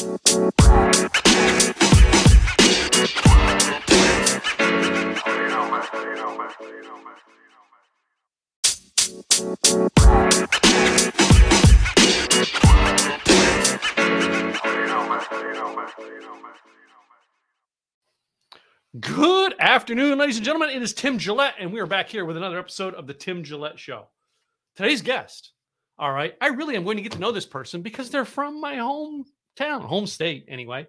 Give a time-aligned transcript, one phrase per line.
[0.00, 0.12] Good
[19.60, 20.70] afternoon, ladies and gentlemen.
[20.70, 23.44] It is Tim Gillette, and we are back here with another episode of the Tim
[23.44, 24.08] Gillette Show.
[24.76, 25.52] Today's guest,
[25.98, 28.62] all right, I really am going to get to know this person because they're from
[28.62, 28.78] my
[29.58, 30.86] hometown, home state, anyway.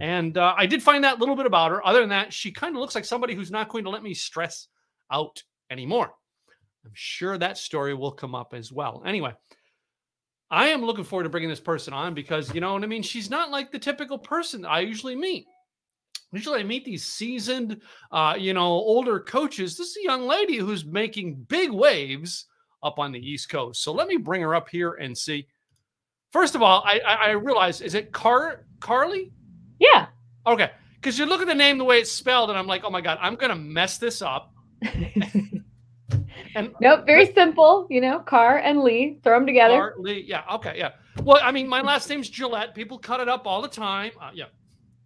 [0.00, 1.84] And uh, I did find that little bit about her.
[1.86, 4.14] Other than that, she kind of looks like somebody who's not going to let me
[4.14, 4.68] stress
[5.10, 6.12] out anymore.
[6.84, 9.02] I'm sure that story will come up as well.
[9.04, 9.34] Anyway,
[10.50, 13.02] I am looking forward to bringing this person on because, you know what I mean?
[13.02, 15.46] She's not like the typical person I usually meet.
[16.32, 19.76] Usually, I meet these seasoned, uh, you know, older coaches.
[19.76, 22.46] This is a young lady who's making big waves
[22.82, 23.82] up on the East Coast.
[23.82, 25.46] So let me bring her up here and see.
[26.32, 29.32] First of all, I, I, I realize is it Car Carly?
[29.78, 30.06] Yeah.
[30.46, 32.90] Okay, because you look at the name the way it's spelled, and I'm like, oh
[32.90, 34.54] my god, I'm gonna mess this up.
[36.54, 37.86] and nope, very simple.
[37.90, 39.74] You know, Car and Lee, throw them together.
[39.74, 40.92] Car Lee, yeah, okay, yeah.
[41.22, 42.74] Well, I mean, my last name's Gillette.
[42.74, 44.12] People cut it up all the time.
[44.18, 44.46] Uh, yeah.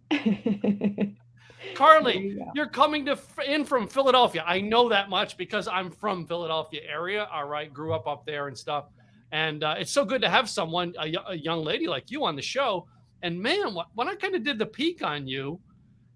[1.75, 4.45] Carly, you you're coming to in from Philadelphia.
[4.47, 7.27] I know that much because I'm from Philadelphia area.
[7.31, 8.85] All right, grew up up there and stuff.
[9.31, 12.41] And uh, it's so good to have someone, a, young lady like you, on the
[12.41, 12.87] show.
[13.23, 15.59] And man, when I kind of did the peek on you,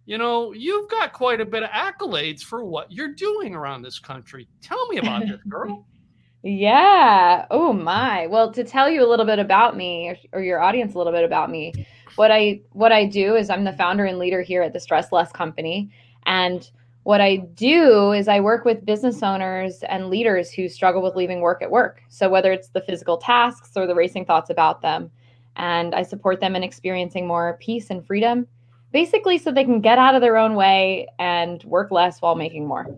[0.06, 4.00] you know, you've got quite a bit of accolades for what you're doing around this
[4.00, 4.48] country.
[4.62, 5.86] Tell me about this, girl.
[6.44, 7.46] yeah.
[7.52, 8.28] Oh my.
[8.28, 11.14] Well, to tell you a little bit about me, or, or your audience a little
[11.14, 11.74] bit about me
[12.16, 15.12] what I what I do is I'm the founder and leader here at the Stress
[15.12, 15.92] Less Company,
[16.26, 16.70] and
[17.04, 21.42] what I do is I work with business owners and leaders who struggle with leaving
[21.42, 22.02] work at work.
[22.10, 25.10] So whether it's the physical tasks or the racing thoughts about them,
[25.56, 28.48] and I support them in experiencing more peace and freedom,
[28.92, 32.68] basically so they can get out of their own way and work less while making
[32.68, 32.96] more.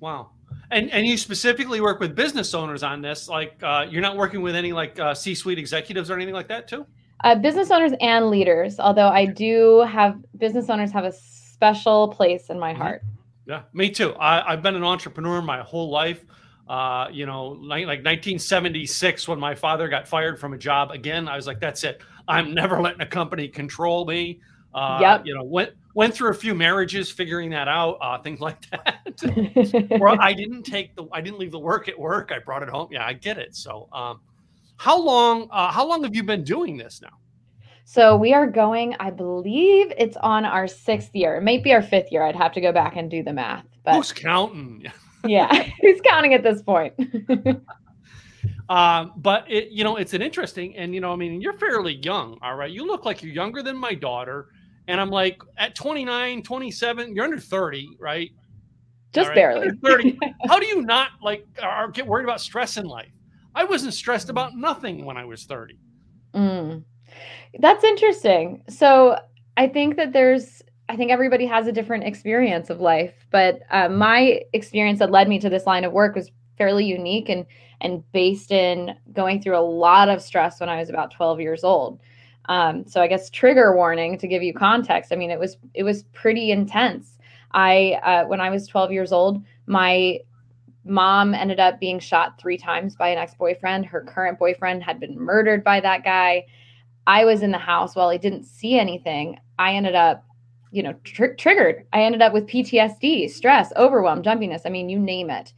[0.00, 0.30] Wow.
[0.70, 4.40] And, and you specifically work with business owners on this, like uh, you're not working
[4.40, 6.86] with any like uh, C-suite executives or anything like that too?
[7.22, 12.48] Uh, business owners and leaders, although I do have business owners have a special place
[12.48, 12.80] in my mm-hmm.
[13.46, 14.14] Yeah, me too.
[14.18, 16.24] I, have been an entrepreneur my whole life.
[16.68, 21.28] Uh, you know, like, like 1976 when my father got fired from a job again,
[21.28, 22.00] I was like, that's it.
[22.26, 24.40] I'm never letting a company control me.
[24.72, 25.22] Uh, yep.
[25.26, 29.88] You know, went went through a few marriages figuring that out, uh, things like that.
[30.00, 32.32] or I didn't take the I didn't leave the work at work.
[32.34, 32.88] I brought it home.
[32.90, 33.54] Yeah, I get it.
[33.54, 34.20] So, um,
[34.76, 35.48] how long?
[35.52, 37.16] Uh, how long have you been doing this now?
[37.84, 38.96] So we are going.
[38.98, 41.36] I believe it's on our sixth year.
[41.36, 42.24] It might be our fifth year.
[42.24, 43.66] I'd have to go back and do the math.
[43.84, 44.86] But who's counting?
[45.24, 46.94] yeah, who's counting at this point?
[48.70, 51.96] um, but it, you know, it's an interesting, and you know, I mean, you're fairly
[52.02, 52.38] young.
[52.42, 54.48] All right, you look like you're younger than my daughter,
[54.88, 57.14] and I'm like at 29, 27.
[57.14, 58.30] You're under 30, right?
[59.12, 59.34] Just right?
[59.34, 59.68] barely.
[59.68, 60.18] Under 30.
[60.48, 63.12] how do you not like or get worried about stress in life?
[63.54, 65.78] I wasn't stressed about nothing when I was 30.
[66.34, 66.84] Mm.
[67.58, 68.62] That's interesting.
[68.68, 69.18] So
[69.56, 73.88] I think that there's, I think everybody has a different experience of life, but uh,
[73.88, 77.46] my experience that led me to this line of work was fairly unique and
[77.80, 81.64] and based in going through a lot of stress when I was about 12 years
[81.64, 82.00] old.
[82.46, 85.12] Um, so I guess trigger warning to give you context.
[85.12, 87.18] I mean, it was it was pretty intense.
[87.52, 90.20] I uh, when I was 12 years old, my
[90.84, 95.18] mom ended up being shot three times by an ex-boyfriend her current boyfriend had been
[95.18, 96.44] murdered by that guy
[97.06, 100.24] i was in the house while i didn't see anything i ended up
[100.70, 101.86] you know tr- triggered.
[101.92, 105.52] I ended up with ptsd stress overwhelm jumpiness i mean you name it.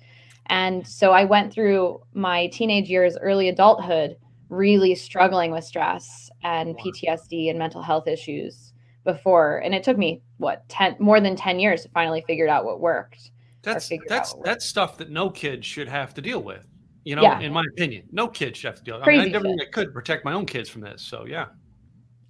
[0.46, 4.16] And so i went through my teenage years early adulthood
[4.48, 8.72] really struggling with stress and ptsd and mental health issues
[9.04, 9.58] before.
[9.58, 12.80] And it took me what 10 more than 10 years to finally figure out what
[12.80, 13.30] worked
[13.66, 16.66] that's that's that's stuff that no kid should have to deal with.
[17.06, 17.38] You know, yeah.
[17.38, 19.00] in my opinion, no kid should have to deal.
[19.00, 21.02] Crazy I mean, I never I could protect my own kids from this.
[21.02, 21.46] So yeah,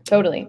[0.04, 0.48] totally.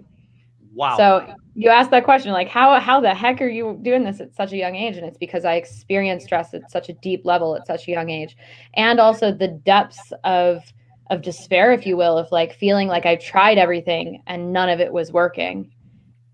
[0.74, 0.98] Wow.
[0.98, 4.34] So you asked that question, like how how the heck are you doing this at
[4.34, 4.98] such a young age?
[4.98, 8.10] And it's because I experienced stress at such a deep level at such a young
[8.10, 8.36] age,
[8.74, 10.62] and also the depths of
[11.08, 14.78] of despair, if you will, of like feeling like I tried everything and none of
[14.78, 15.72] it was working,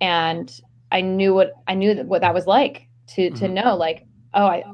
[0.01, 0.51] and
[0.91, 3.55] I knew what I knew that what that was like to to mm-hmm.
[3.55, 4.05] know like
[4.35, 4.65] oh, I,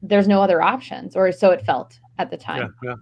[0.00, 2.74] there's no other options, or so it felt at the time.
[2.82, 2.96] Yeah, yeah.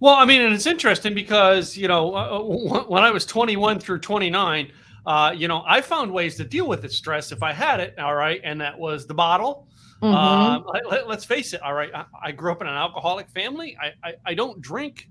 [0.00, 3.80] Well, I mean, and it's interesting because you know uh, uh when I was 21
[3.80, 4.72] through 29,
[5.06, 7.98] uh, you know, I found ways to deal with the stress if I had it.
[7.98, 9.68] All right, and that was the bottle.
[10.02, 10.14] Mm-hmm.
[10.14, 11.62] Um, let, us face it.
[11.62, 13.76] All right, I, I, grew up in an alcoholic family.
[13.82, 15.08] I, I, I don't drink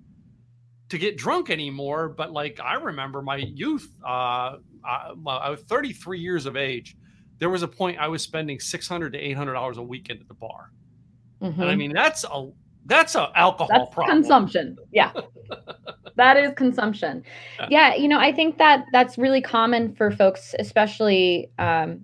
[0.89, 2.09] to get drunk anymore.
[2.09, 6.95] But like I remember my youth, uh, I, I was 33 years of age.
[7.39, 10.33] There was a point I was spending 600 to 800 dollars a weekend at the
[10.33, 10.71] bar,
[11.41, 11.59] Mhm.
[11.59, 12.49] and I mean that's a
[12.87, 14.17] that's a alcohol that's problem.
[14.17, 15.11] consumption yeah
[16.15, 17.23] that is consumption
[17.59, 17.67] Yeah.
[17.69, 22.01] yeah you know i think that that's really common for folks especially um,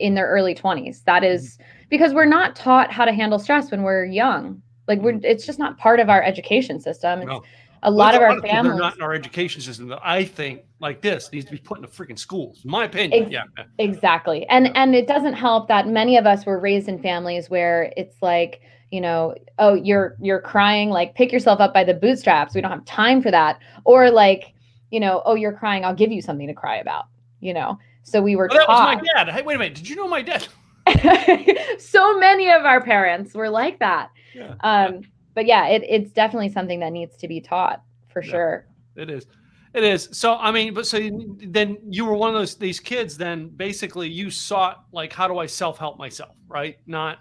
[0.00, 1.58] in their early 20s that is
[1.88, 5.58] because we're not taught how to handle stress when we're young like we're it's just
[5.58, 7.42] not part of our education system it's No.
[7.84, 10.24] a lot of There's our that are families not in our education system that I
[10.24, 12.62] think like this needs to be put in the freaking schools.
[12.64, 13.44] In my opinion, Ex- yeah.
[13.78, 14.46] Exactly.
[14.48, 18.16] And and it doesn't help that many of us were raised in families where it's
[18.22, 18.60] like,
[18.90, 22.54] you know, oh, you're you're crying, like pick yourself up by the bootstraps.
[22.54, 23.60] We don't have time for that.
[23.84, 24.54] Or like,
[24.90, 27.06] you know, oh, you're crying, I'll give you something to cry about,
[27.40, 27.78] you know.
[28.02, 29.28] So we were Oh, that was my dad.
[29.28, 29.74] Hey, wait a minute.
[29.76, 30.48] Did you know my dad?
[31.78, 34.10] so many of our parents were like that.
[34.34, 35.02] Yeah, Um,
[35.34, 38.30] but yeah, it, it's definitely something that needs to be taught for Yeah.
[38.30, 38.66] sure.
[38.96, 39.26] It is.
[39.74, 40.08] It is.
[40.12, 43.16] So I mean, but so you- then you were one of those these kids.
[43.18, 46.78] Then basically you sought like, how do I self help myself, right?
[46.86, 47.18] Not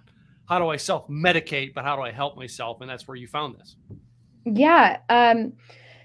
[0.48, 2.82] how do I self medicate, but how do I help myself?
[2.82, 3.76] And that's where you found this.
[4.46, 5.54] Yeah, um,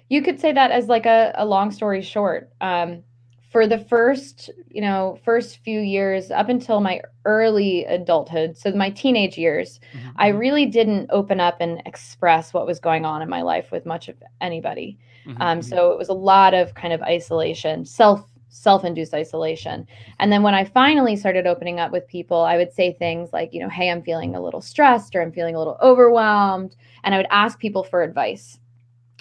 [0.08, 2.50] you could say that as like a, a long story short.
[2.60, 3.02] Um,
[3.50, 8.88] for the first, you know, first few years up until my early adulthood, so my
[8.88, 9.78] teenage years,
[10.16, 13.84] I really didn't open up and express what was going on in my life with
[13.84, 14.98] much of anybody.
[15.26, 15.64] Mhm, Um, mhm.
[15.64, 19.86] so it was a lot of kind of isolation, self self-induced isolation.
[20.20, 23.52] And then when I finally started opening up with people, I would say things like,
[23.52, 27.14] you know, hey, I'm feeling a little stressed or I'm feeling a little overwhelmed, and
[27.14, 28.58] I would ask people for advice.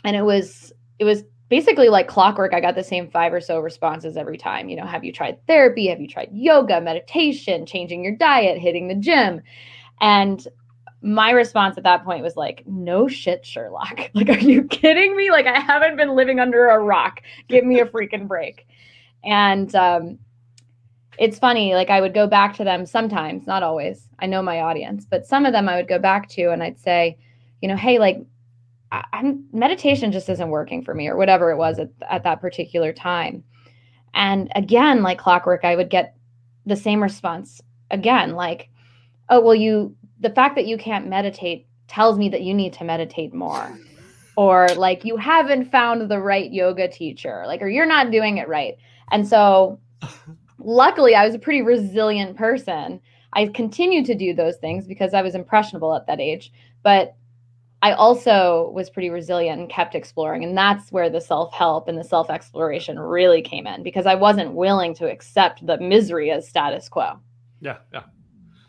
[0.04, 2.54] And it was it was basically like clockwork.
[2.54, 4.70] I got the same five or so responses every time.
[4.70, 5.88] You know, have you tried therapy?
[5.88, 9.42] Have you tried yoga, meditation, changing your diet, hitting the gym?
[10.02, 10.46] And
[11.02, 14.12] my response at that point was like, no shit, Sherlock.
[14.14, 15.32] Like, are you kidding me?
[15.32, 17.22] Like, I haven't been living under a rock.
[17.48, 18.68] Give me a freaking break.
[19.24, 20.20] And um,
[21.18, 24.08] it's funny, like, I would go back to them sometimes, not always.
[24.20, 26.80] I know my audience, but some of them I would go back to and I'd
[26.80, 27.18] say,
[27.62, 28.26] you know, hey, like,
[28.92, 32.42] I, I'm meditation just isn't working for me, or whatever it was at, at that
[32.42, 33.44] particular time.
[34.14, 36.16] And again, like clockwork, I would get
[36.66, 38.70] the same response again, like,
[39.30, 42.84] oh, well, you, the fact that you can't meditate tells me that you need to
[42.84, 43.78] meditate more.
[44.38, 48.48] Or like you haven't found the right yoga teacher, like, or you're not doing it
[48.48, 48.78] right.
[49.12, 49.80] And so,
[50.60, 53.00] luckily, I was a pretty resilient person.
[53.34, 56.52] I continued to do those things because I was impressionable at that age.
[56.84, 57.16] But
[57.84, 60.44] I also was pretty resilient and kept exploring.
[60.44, 64.16] And that's where the self help and the self exploration really came in because I
[64.16, 67.20] wasn't willing to accept the misery as status quo.
[67.60, 68.04] Yeah, yeah.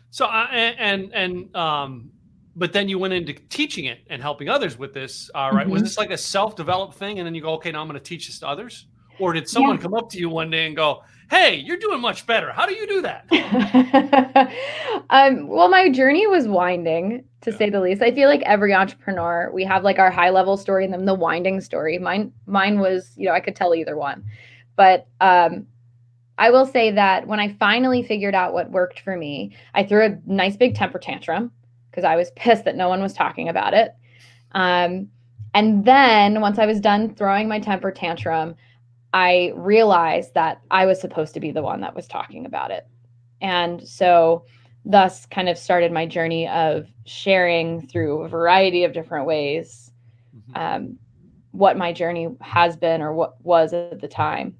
[0.09, 2.11] So uh, and and um,
[2.55, 5.29] but then you went into teaching it and helping others with this.
[5.33, 5.85] All right, was Mhm.
[5.85, 8.27] this like a self-developed thing, and then you go, okay, now I'm going to teach
[8.27, 8.87] this to others,
[9.23, 9.81] or did someone Yeah.
[9.81, 12.51] come up to you one day and go, hey, you're doing much better.
[12.51, 13.25] How do you do that?
[15.09, 17.57] um, well, my journey was winding, to Yeah.
[17.57, 18.01] say the least.
[18.01, 21.13] I feel like every entrepreneur, we have like our high level story and then the
[21.13, 21.97] winding story.
[21.97, 24.23] Mine, mine was, you know, I could tell either one,
[24.75, 25.65] but um,
[26.37, 30.05] I will say that when I finally figured out what worked for me, I threw
[30.05, 31.51] a nice big temper tantrum
[31.89, 33.95] because I was pissed that no one was talking about it.
[34.51, 35.07] Um,
[35.53, 38.55] and then once I was done throwing my temper tantrum,
[39.13, 42.87] I realized that I was supposed to be the one that was talking about it.
[43.41, 44.45] And so,
[44.85, 49.91] thus, kind of started my journey of sharing through a variety of different ways
[50.35, 50.57] Mhm.
[50.57, 50.99] um,
[51.51, 54.57] what my journey has been or what was at the time.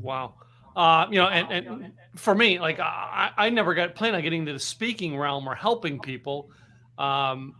[0.00, 0.34] Wow.
[0.76, 4.42] Uh, you know, and, and for me, like I, I never got planned on getting
[4.42, 6.50] into the speaking realm or helping people.
[6.98, 7.56] Um,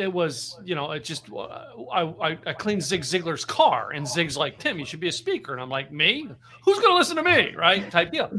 [0.00, 4.36] it was, you know, it just uh, I, I cleaned Zig Ziglar's car, and Zig's
[4.36, 6.28] like, Tim, you should be a speaker, and I'm like, me?
[6.64, 7.90] Who's gonna listen to me, right?
[7.90, 8.30] Type deal.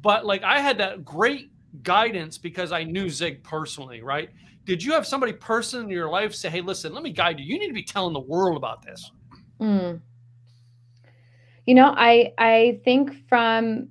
[0.00, 1.50] But like I had that great
[1.82, 4.30] guidance because I knew Zig personally, right?
[4.64, 7.44] Did you have somebody person in your life say, hey, listen, let me guide you.
[7.44, 9.10] You need to be telling the world about this.
[9.60, 10.00] Mm.
[11.66, 13.88] You know, I I think from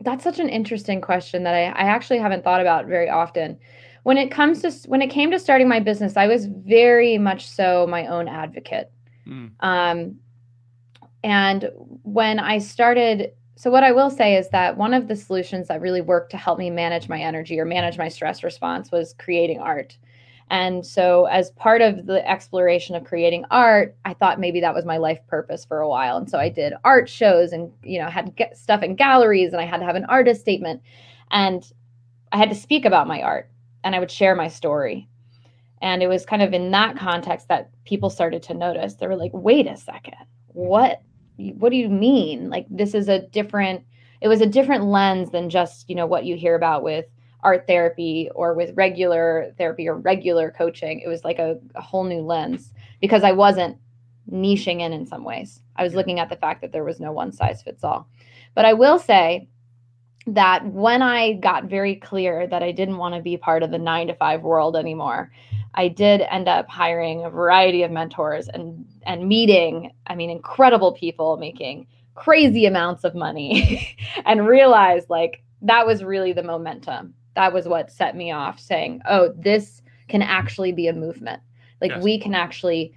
[0.00, 3.58] that's such an interesting question that I, I actually haven't thought about very often.
[4.02, 7.48] When it comes to when it came to starting my business, I was very much
[7.48, 8.90] so my own advocate.
[9.26, 9.50] Mm.
[9.60, 10.16] Um,
[11.22, 11.70] and
[12.02, 15.80] when I started, so what I will say is that one of the solutions that
[15.80, 19.60] really worked to help me manage my energy or manage my stress response was creating
[19.60, 19.98] art.
[20.52, 24.84] And so, as part of the exploration of creating art, I thought maybe that was
[24.84, 26.16] my life purpose for a while.
[26.16, 29.62] And so, I did art shows and, you know, had get stuff in galleries and
[29.62, 30.82] I had to have an artist statement.
[31.30, 31.70] And
[32.32, 33.48] I had to speak about my art
[33.84, 35.08] and I would share my story.
[35.82, 38.94] And it was kind of in that context that people started to notice.
[38.94, 41.02] They were like, wait a second, what
[41.36, 42.50] what do you mean?
[42.50, 43.82] Like this is a different
[44.20, 47.06] it was a different lens than just, you know, what you hear about with
[47.42, 51.00] art therapy or with regular therapy or regular coaching.
[51.00, 53.78] It was like a, a whole new lens because I wasn't
[54.30, 55.62] niching in in some ways.
[55.76, 58.06] I was looking at the fact that there was no one size fits all.
[58.54, 59.48] But I will say
[60.26, 63.78] that when I got very clear that I didn't want to be part of the
[63.78, 65.30] nine to five world anymore,
[65.74, 70.92] I did end up hiring a variety of mentors and and meeting, I mean, incredible
[70.92, 73.96] people making crazy amounts of money
[74.26, 77.14] and realized like that was really the momentum.
[77.34, 81.40] That was what set me off saying, oh, this can actually be a movement.
[81.80, 82.02] Like yes.
[82.02, 82.94] we can actually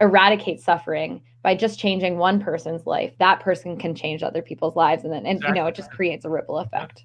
[0.00, 3.10] eradicate suffering by just changing one person's life.
[3.20, 5.04] That person can change other people's lives.
[5.04, 5.56] And then, and exactly.
[5.56, 7.04] you know, it just creates a ripple effect.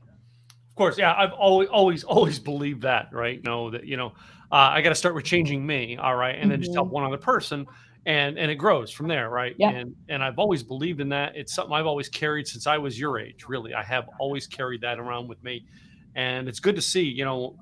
[0.70, 0.98] Of course.
[0.98, 1.14] Yeah.
[1.18, 3.38] I've always, always, always believed that, right?
[3.38, 4.08] You know that, you know,
[4.52, 5.96] uh, I got to start with changing me.
[5.96, 6.36] All right.
[6.36, 6.64] And then mm-hmm.
[6.64, 6.96] just help mm-hmm.
[6.96, 7.66] one other person
[8.06, 9.70] and and it grows from there right yeah.
[9.70, 13.00] and and i've always believed in that it's something i've always carried since i was
[13.00, 15.66] your age really i have always carried that around with me
[16.14, 17.56] and it's good to see you know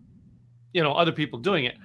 [0.74, 1.76] you know other people doing it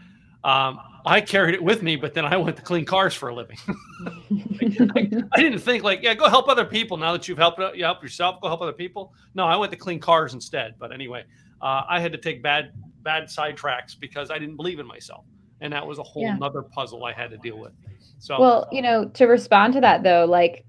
[0.47, 3.35] um, I carried it with me, but then I went to clean cars for a
[3.35, 3.59] living.
[3.69, 6.97] I, I, didn't think like, yeah, go help other people.
[6.97, 9.13] Now that you've helped you help yourself, go help other people.
[9.35, 10.75] No, I went to clean cars instead.
[10.79, 11.25] But anyway,
[11.61, 12.73] uh, I had to take bad
[13.03, 15.25] bad sidetracks because I didn't believe in myself,
[15.61, 16.39] and that was a whole yeah.
[16.41, 17.73] other puzzle I had to deal with.
[18.21, 20.65] So, well, you know, to respond to that though, like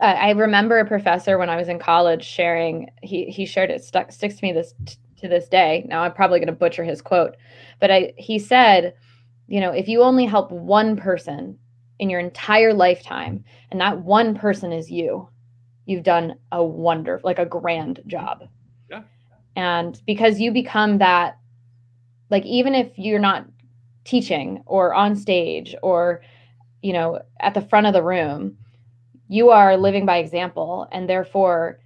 [0.00, 2.90] I remember a professor when I was in college sharing.
[3.02, 4.74] He he shared it stuck sticks to me this
[5.28, 5.84] to this day.
[5.88, 7.36] Now I'm probably going to butcher his quote,
[7.80, 8.94] but I he said,
[9.46, 11.58] you know, if you only help one person
[11.98, 15.28] in your entire lifetime and that one person is you,
[15.86, 18.44] you've done a wonder like a grand job.
[18.90, 19.02] Yeah.
[19.54, 21.38] And because you become that
[22.30, 23.46] like even if you're not
[24.04, 26.22] teaching or on stage or
[26.82, 28.56] you know at the front of the room,
[29.28, 31.80] you are living by example and therefore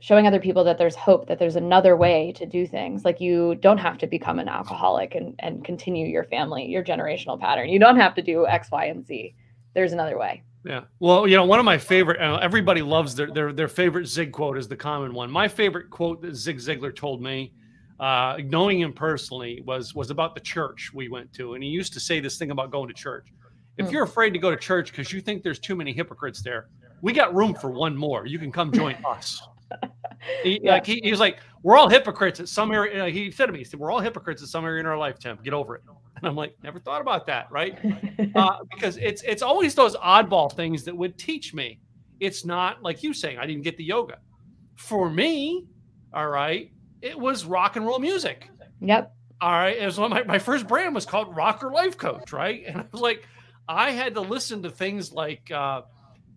[0.00, 3.04] showing other people that there's hope that there's another way to do things.
[3.04, 7.38] Like you don't have to become an alcoholic and, and continue your family your generational
[7.38, 7.68] pattern.
[7.68, 9.34] You don't have to do x y and z.
[9.74, 10.42] There's another way.
[10.64, 10.82] Yeah.
[11.00, 14.32] Well you know one of my favorite uh, everybody loves their, their their favorite zig
[14.32, 15.30] quote is the common one.
[15.30, 17.52] My favorite quote that zig ziglar told me
[17.98, 21.54] uh, knowing him personally was was about the church we went to.
[21.54, 23.26] And he used to say this thing about going to church.
[23.78, 23.92] If mm.
[23.92, 26.68] you're afraid to go to church because you think there's too many hypocrites there
[27.00, 28.26] we got room for one more.
[28.26, 29.40] You can come join us
[30.42, 30.72] he, yeah.
[30.72, 33.58] Like he, he, was like, "We're all hypocrites at some area." He said to me,
[33.58, 35.38] "He said we're all hypocrites at some area in our life, Tim.
[35.42, 35.82] Get over it."
[36.16, 37.78] And I'm like, "Never thought about that, right?"
[38.34, 41.80] uh, because it's it's always those oddball things that would teach me.
[42.20, 44.18] It's not like you saying I didn't get the yoga.
[44.76, 45.66] For me,
[46.12, 46.72] all right,
[47.02, 48.50] it was rock and roll music.
[48.80, 49.14] Yep.
[49.40, 52.64] All right, it was my my first brand was called Rocker Life Coach, right?
[52.66, 53.24] And I was like,
[53.68, 55.50] I had to listen to things like.
[55.50, 55.82] Uh,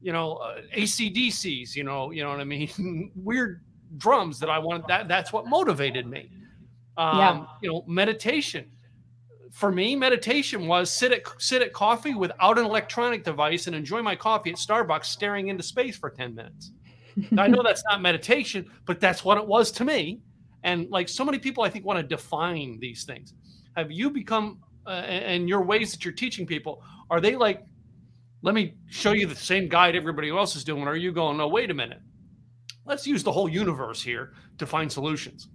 [0.01, 3.12] you know, uh, AC/DC's, you know, you know what I mean?
[3.15, 3.62] Weird
[3.98, 4.88] drums that I wanted.
[4.88, 6.29] That that's what motivated me.
[6.98, 7.46] Um, yeah.
[7.62, 8.65] You know, meditation.
[9.51, 14.01] For me, meditation was sit at sit at coffee without an electronic device and enjoy
[14.01, 16.72] my coffee at Starbucks, staring into space for ten minutes.
[17.38, 20.22] I know that's not meditation, but that's what it was to me.
[20.63, 23.34] And like so many people, I think want to define these things.
[23.75, 27.63] Have you become uh, and your ways that you're teaching people are they like
[28.41, 30.88] let me show you the same guide everybody else is doing.
[30.88, 32.01] Are you going, no, wait a minute.
[32.86, 35.48] Let's use the whole universe here to find solutions.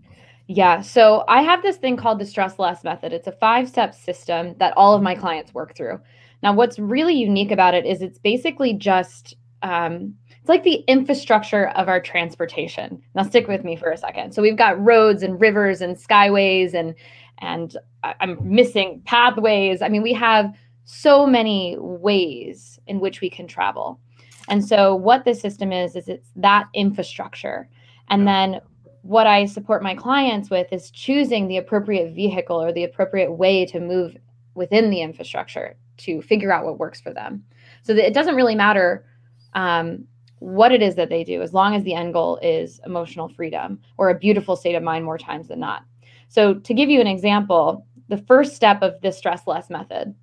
[0.48, 0.80] Yeah.
[0.80, 3.12] So I have this thing called the stress less method.
[3.12, 6.00] It's a five step system that all of my clients work through.
[6.42, 11.68] Now, what's really unique about it is it's basically just, um, it's like the infrastructure
[11.70, 13.02] of our transportation.
[13.16, 14.32] Now, stick with me for a second.
[14.32, 16.94] So we've got roads and rivers and skyways and,
[17.38, 19.82] and I'm missing pathways.
[19.82, 24.00] I mean, we have so many ways in which we can travel.
[24.48, 27.68] And so what the system is is it's that infrastructure.
[28.08, 28.60] And then
[29.02, 33.66] what I support my clients with is choosing the appropriate vehicle or the appropriate way
[33.66, 34.16] to move
[34.54, 37.44] within the infrastructure to figure out what works for them.
[37.82, 39.06] So that it doesn't really matter
[39.54, 40.04] um,
[40.38, 43.80] what it is that they do, as long as the end goal is emotional freedom
[43.96, 45.82] or a beautiful state of mind more times than not.
[46.28, 50.14] So, to give you an example, the first step of the stress less method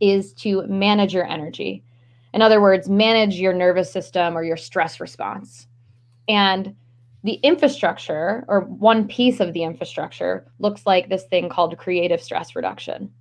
[0.00, 1.84] is to manage your energy.
[2.34, 5.66] In other words, manage your nervous system or your stress response.
[6.28, 6.74] And
[7.24, 12.54] the infrastructure, or one piece of the infrastructure, looks like this thing called creative stress
[12.54, 13.12] reduction.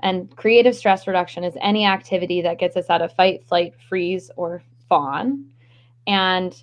[0.00, 4.30] And creative stress reduction is any activity that gets us out of fight, flight, freeze,
[4.36, 5.44] or fawn
[6.06, 6.62] and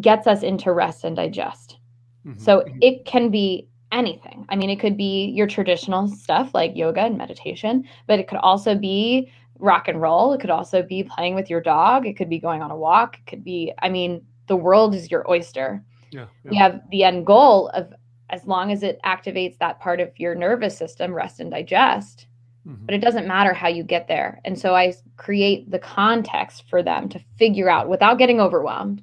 [0.00, 1.78] gets us into rest and digest.
[2.26, 2.40] Mm-hmm.
[2.40, 4.44] So it can be anything.
[4.48, 8.38] I mean, it could be your traditional stuff like yoga and meditation, but it could
[8.38, 10.32] also be rock and roll.
[10.32, 12.06] It could also be playing with your dog.
[12.06, 13.18] It could be going on a walk.
[13.18, 15.82] It could be, I mean, the world is your oyster.
[16.10, 16.50] Yeah, yeah.
[16.50, 17.92] We have the end goal of
[18.30, 22.26] as long as it activates that part of your nervous system, rest and digest.
[22.66, 22.86] Mhm.
[22.86, 24.40] But it doesn't matter how you get there.
[24.44, 29.02] And so I create the context for them to figure out without getting overwhelmed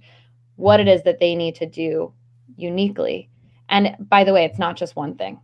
[0.56, 2.14] what it is that they need to do
[2.56, 3.30] uniquely.
[3.70, 5.40] And by the way, it's not just one thing.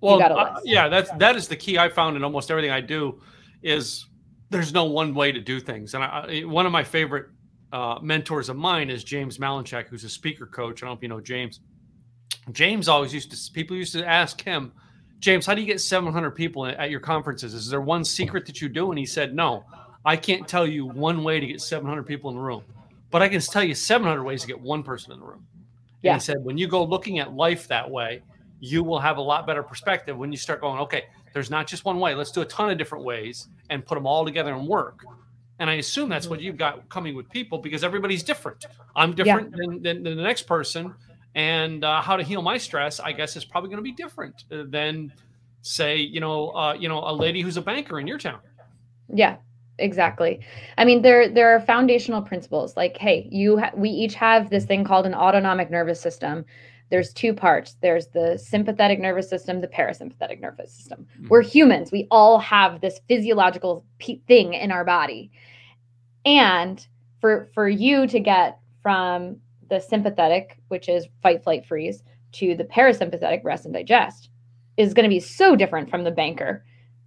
[0.00, 3.20] Well, uh, yeah, that's that is the key I found in almost everything I do
[3.62, 4.06] is
[4.50, 5.94] there's no one way to do things.
[5.94, 7.26] And I, one of my favorite
[7.72, 10.82] uh, mentors of mine is James Malinchak, who's a speaker coach.
[10.82, 11.60] I don't know if you know James.
[12.52, 14.72] James always used to people used to ask him,
[15.18, 17.52] James, how do you get 700 people at your conferences?
[17.52, 18.90] Is there one secret that you do?
[18.90, 19.64] And he said, No,
[20.04, 22.62] I can't tell you one way to get 700 people in the room,
[23.10, 25.44] but I can tell you 700 ways to get one person in the room.
[26.04, 28.22] And he said, when you go looking at life that way,
[28.60, 31.04] you will have a lot better perspective when you start going, okay,
[31.38, 32.16] there's not just one way.
[32.16, 35.04] Let's do a ton of different ways and put them all together and work.
[35.60, 38.66] And I assume that's what you've got coming with people because everybody's different.
[38.96, 40.92] I'm different than, than, than the next person.
[41.36, 44.42] And uh, how to heal my stress, I guess, is probably going to be different
[44.50, 45.12] uh, than,
[45.62, 48.40] say, you know, uh, you know, a lady who's a banker in your town.
[49.14, 49.36] Yeah,
[49.78, 50.40] exactly.
[50.76, 54.64] I mean, there there are foundational principles like, hey, you ha- we each have this
[54.64, 56.44] thing called an autonomic nervous system.
[56.90, 57.76] There's two parts.
[57.82, 61.06] There's the sympathetic nervous system, the parasympathetic nervous system.
[61.20, 61.28] Mhm.
[61.28, 61.92] We're humans.
[61.92, 65.30] We all have this physiological pe- thing in our body.
[66.24, 66.86] And
[67.20, 69.36] for for you to get from
[69.68, 72.02] the sympathetic, which is fight, flight, freeze,
[72.32, 74.30] to the parasympathetic rest and digest
[74.76, 76.64] is going to be so different from the banker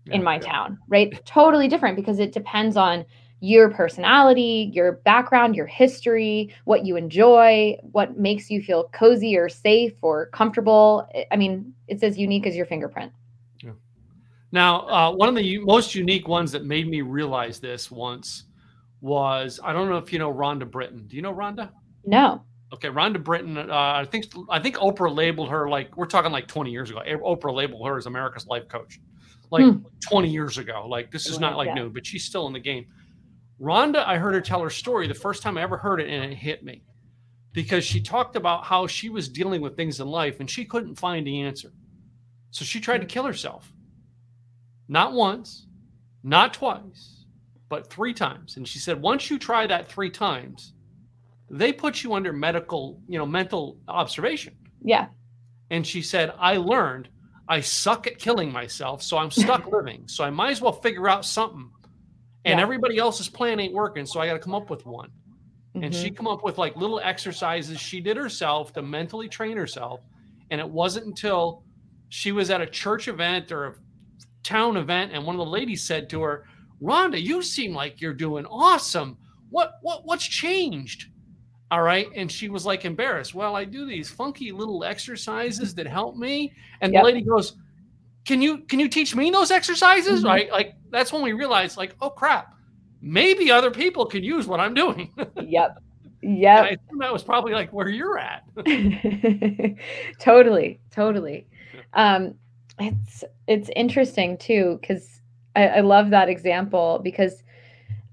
[0.08, 0.42] in my yeah.
[0.42, 1.24] town, right?
[1.26, 3.06] Totally different because it depends on
[3.44, 9.50] your personality, your background, your history, what you enjoy, what makes you feel cozy or
[9.50, 11.10] safe or comfortable.
[11.32, 13.12] I- mean, it's as unique as your fingerprint.
[13.64, 13.72] Yeah.
[14.52, 18.46] Now, uh, one of the most unique ones that made me realize this once
[19.02, 21.08] was I don't know if you know Rhonda Britten.
[21.08, 21.70] Do you know Rhonda?
[22.06, 22.44] No.
[22.74, 23.58] Okay, Rhonda Britten.
[23.58, 27.02] Uh, I think I think Oprah labeled her like we're talking like 20 years ago.
[27.08, 29.00] Oprah labeled her as America's life coach,
[29.50, 29.80] like Hmm.
[30.08, 30.86] 20 years ago.
[30.88, 31.74] Like this is not like Yeah.
[31.74, 32.86] new, but she's still in the game.
[33.62, 36.32] Rhonda, I heard her tell her story the first time I ever heard it, and
[36.32, 36.84] it hit me
[37.54, 40.96] because she talked about how she was dealing with things in life and she couldn't
[40.96, 41.72] find the answer,
[42.50, 43.72] so she tried to kill herself.
[44.88, 45.68] Not once,
[46.24, 47.26] not twice,
[47.70, 48.58] but three times.
[48.58, 50.74] And she said once you try that three times
[51.50, 54.56] they put you under medical, you know, mental observation.
[54.82, 55.08] Yeah.
[55.70, 57.10] And she said, I learned
[57.48, 60.08] I suck at killing myself, so I'm stuck living.
[60.08, 61.70] So I might as well figure out something.
[62.46, 62.64] And Yeah.
[62.64, 65.12] everybody else's plan ain't working, so I got to come up with one.
[65.76, 66.18] And she Mhm.
[66.18, 70.02] come up with like little exercises she did herself to mentally train herself.
[70.50, 71.64] And it wasn't until
[72.10, 73.76] she was at a church event or a
[74.44, 76.46] town event, and one of the ladies said to her,
[76.82, 79.18] "Rhonda, you seem like you're doing awesome.
[79.50, 81.06] What what what's changed?"
[81.70, 83.34] All right, and she was like embarrassed.
[83.34, 86.52] Well, I do these funky little exercises that help me,
[86.82, 87.02] and Yep.
[87.02, 87.56] the lady goes,
[88.26, 90.26] "Can you can you teach me those exercises?" Mhm.
[90.26, 92.48] Right, like that's when we realized, like, oh crap,
[93.02, 95.12] maybe other people could use what I'm doing.
[95.40, 95.78] Yep.
[96.56, 96.80] And I Yep.
[96.88, 98.44] assume that was probably like where you're at.
[100.20, 100.80] totally.
[100.92, 101.48] Totally.
[101.94, 102.36] Um,
[102.80, 105.22] it's it's interesting too because
[105.56, 107.44] I, I love that example because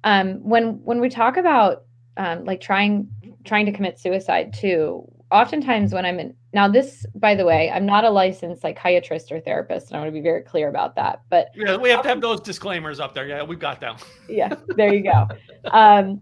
[0.05, 1.85] um, when when we talk about
[2.17, 3.09] um, like trying
[3.45, 7.87] trying to commit suicide too, oftentimes when I'm in now this by the way, I'm
[7.87, 11.23] not a licensed psychiatrist or therapist, and I want to be very clear about that.
[11.29, 13.27] But Yeah, we have to have those disclaimers up there.
[13.27, 13.97] Yeah, we've got them.
[14.29, 15.29] yeah, there you go.
[15.71, 16.21] Um,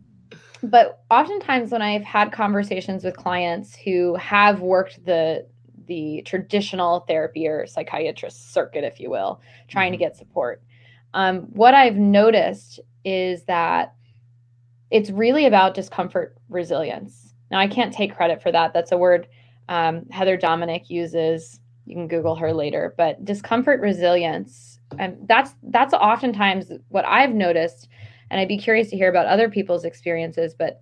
[0.62, 5.46] but oftentimes when I've had conversations with clients who have worked the
[5.86, 10.60] the traditional therapy or psychiatrist circuit, if you will, trying to get support,
[11.14, 13.94] um, what I've noticed is that
[14.90, 17.25] it's really about discomfort resilience.
[17.50, 18.72] Now, I can't take credit for that.
[18.72, 19.28] That's a word
[19.68, 21.60] um, Heather Dominick uses.
[21.86, 24.80] You can Google her later, but discomfort resilience.
[24.98, 27.88] And that's that's oftentimes what I've noticed
[28.30, 30.80] and I'd be curious to hear about other people's experiences, but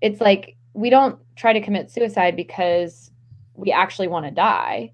[0.00, 3.10] it's like we don't try to commit suicide because
[3.54, 4.92] we actually want to die.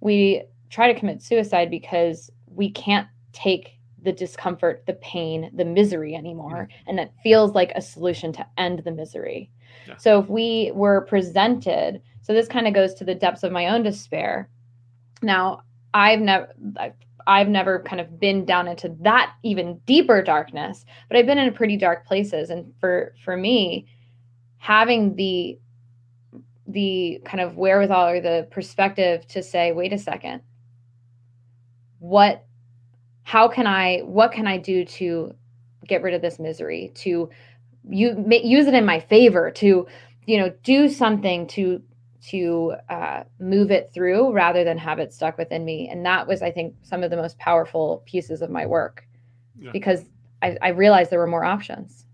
[0.00, 6.14] We try to commit suicide because we can't take the discomfort, the pain, the misery
[6.14, 6.68] anymore.
[6.86, 9.50] And it feels like a solution to end the misery.
[9.98, 13.68] So if we were presented, so this kind of goes to the depths of my
[13.68, 14.48] own despair.
[15.22, 15.62] Now,
[15.94, 16.48] I've never,
[17.26, 21.52] I've never kind of been down into that even deeper darkness, but I've been in
[21.52, 22.50] pretty dark places.
[22.50, 23.86] And for for me,
[24.58, 25.58] having the
[26.66, 30.40] the kind of wherewithal or the perspective to say, wait a second,
[31.98, 32.44] what,
[33.24, 35.34] how can I, what can I do to
[35.86, 37.28] get rid of this misery, to
[37.88, 39.86] you use it in my favor, to,
[40.26, 41.82] you know, do something to
[42.28, 45.88] to uh, move it through rather than have it stuck within me.
[45.90, 49.04] And that was, I think, some of the most powerful pieces of my work
[49.58, 49.72] yeah.
[49.72, 50.04] because
[50.40, 52.04] I, I realized there were more options.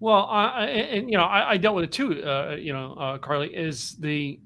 [0.00, 2.22] Well, I, and you know, I, I, dealt with it too.
[2.22, 4.40] Uh, you know, uh, Carly is the.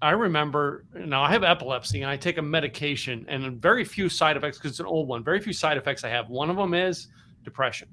[0.00, 4.36] I remember now I have epilepsy and I take a medication and very few side
[4.36, 5.24] effects because it's an old one.
[5.24, 6.28] Very few side effects I have.
[6.28, 7.08] One of them is
[7.44, 7.88] depression.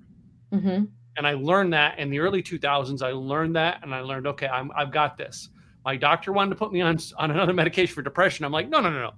[0.51, 0.85] Mm-hmm.
[1.17, 3.01] And I learned that in the early 2000s.
[3.01, 5.49] I learned that and I learned, okay, I'm, I've got this.
[5.85, 8.45] My doctor wanted to put me on, on another medication for depression.
[8.45, 9.11] I'm like, no, no, no, no.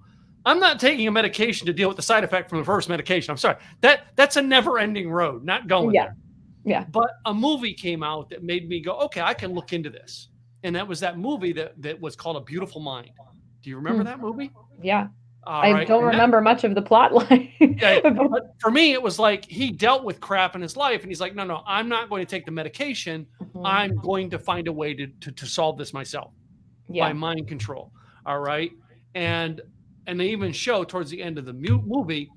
[0.46, 3.32] I'm not taking a medication to deal with the side effect from the first medication.
[3.32, 3.58] I'm sorry.
[3.82, 6.04] That that's a never ending road, not going yeah.
[6.04, 6.16] there.
[6.66, 6.86] Yeah.
[6.92, 10.30] But a movie came out that made me go, okay, I can look into this.
[10.64, 13.12] And that was that movie that, that was called A Beautiful Mind.
[13.62, 14.06] Do you remember mm.
[14.06, 14.52] that movie?
[14.82, 15.08] Yeah.
[15.46, 15.88] All I right.
[15.88, 17.54] don't and remember that, much of the plot line.
[17.60, 21.12] yeah, but for me, it was like he dealt with crap in his life, and
[21.12, 23.28] he's like, "No, no, I'm not going to take the medication.
[23.42, 23.66] Mm-hmm.
[23.66, 26.32] I'm going to find a way to, to, to solve this myself
[26.90, 27.08] yeah.
[27.08, 27.92] by mind control."
[28.26, 28.72] All right,
[29.14, 29.62] and
[30.08, 32.32] and they even show towards the end of the movie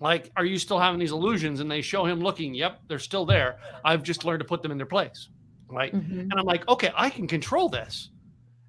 [0.00, 3.26] like are you still having these illusions and they show him looking yep they're still
[3.26, 5.28] there i've just learned to put them in their place
[5.68, 6.20] right mm-hmm.
[6.20, 8.10] and i'm like okay i can control this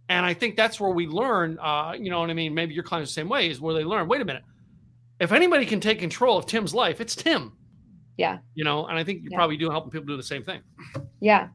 [0.10, 2.54] and i think that's where we learn uh, you know what i mean?
[2.54, 4.43] Maybe your clients the same way is where they learn wait a minute.
[5.19, 7.54] If anybody can take control of tim's life it's tim.
[8.17, 8.39] Yeah.
[8.56, 9.38] You know and i think you yeah.
[9.38, 10.62] probably do helping people do the same thing.
[11.22, 11.50] Yeah.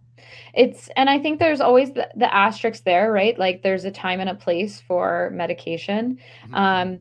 [0.54, 3.38] It's and i think there's always the, the asterisk there right?
[3.38, 6.18] Like there's a time and a place for medication.
[6.44, 6.54] Mm-hmm.
[6.54, 6.98] um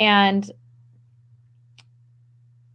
[0.00, 0.50] and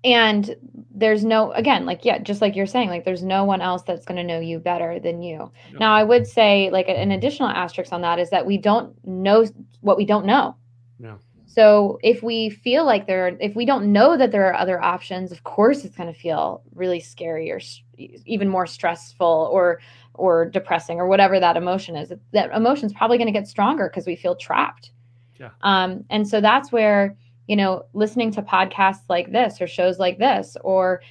[0.03, 0.55] and
[0.95, 4.05] there's no again like yeah just like you're saying like there's no one else that's
[4.05, 5.51] going to know you better than you.
[5.79, 9.45] Now i would say like an additional asterisk on that is that we don't know
[9.81, 10.55] what we don't know.
[10.99, 11.15] Yeah.
[11.45, 14.81] So if we feel like there are, if we don't know that there are other
[14.81, 17.59] options of course it's going to feel really scary or
[17.97, 19.79] even more stressful or
[20.15, 22.13] or depressing or whatever that emotion is.
[22.33, 24.91] That emotion is probably going to get stronger because we feel trapped.
[25.39, 25.49] Yeah.
[25.61, 27.15] Um and so that's where
[27.47, 31.01] you know, listening to podcasts like this or shows like this, or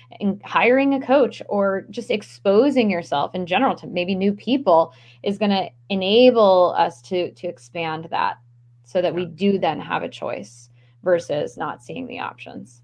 [0.45, 5.51] hiring a coach, or just exposing yourself in general to maybe new people is going
[5.51, 8.39] to enable us to to expand that,
[8.85, 10.71] so that we do then have a choice
[11.03, 12.81] versus not seeing the options.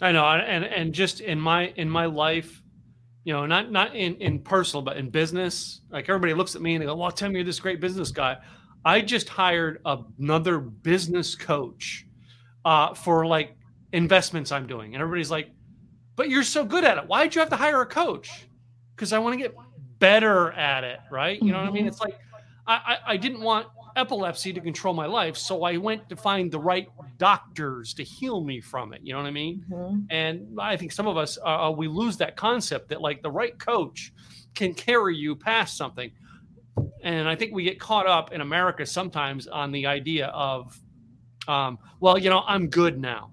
[0.00, 2.62] I know, and and just in my in my life,
[3.24, 6.74] you know, not not in in personal, but in business, like everybody looks at me
[6.74, 8.38] and they go, "Well, tell me you're this great business guy."
[8.86, 12.05] I just hired another business coach
[12.66, 13.56] uh, for like
[13.92, 14.94] investments I'm doing.
[14.94, 15.50] And everybody's like,
[16.16, 17.06] but you're so good at it.
[17.06, 18.48] Why'd you have to hire a coach?
[18.94, 19.54] Because I want to get
[20.00, 21.40] better at it, right?
[21.40, 21.82] You know what I mean?
[21.82, 21.88] Mm-hmm.
[21.88, 22.18] It's like
[22.66, 26.50] I, I, I didn't want epilepsy to control my life, so I went to find
[26.50, 29.00] the right doctors to heal me from it.
[29.04, 29.64] You know what I mean?
[29.70, 30.00] Mm-hmm.
[30.10, 33.30] And I think some of us uh, uh we lose that concept that like the
[33.30, 34.12] right coach
[34.54, 36.10] can carry you past something.
[37.02, 40.78] And I think we get caught up in America sometimes on the idea of
[41.48, 43.30] um, well, you know, I'm good now.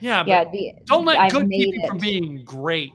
[0.00, 0.44] Yeah, yeah.
[0.50, 2.92] The, don't let I've good keep you from being great.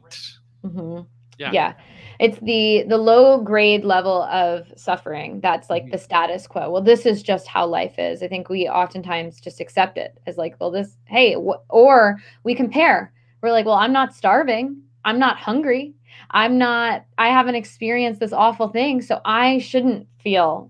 [0.63, 1.01] Mm-hmm.
[1.37, 1.51] Yeah.
[1.51, 1.73] Yeah.
[2.19, 5.91] It's the the low grade level of suffering that's like mm-hmm.
[5.91, 6.69] the status quo.
[6.69, 8.21] Well, this is just how life is.
[8.21, 12.53] I think we oftentimes just accept it as like, well, this, hey, wh- or we
[12.53, 13.13] compare.
[13.41, 14.81] We're like, well, I'm not starving.
[15.05, 15.93] I'm not hungry.
[16.31, 19.01] I'm not, I haven't experienced this awful thing.
[19.01, 20.69] So I shouldn't feel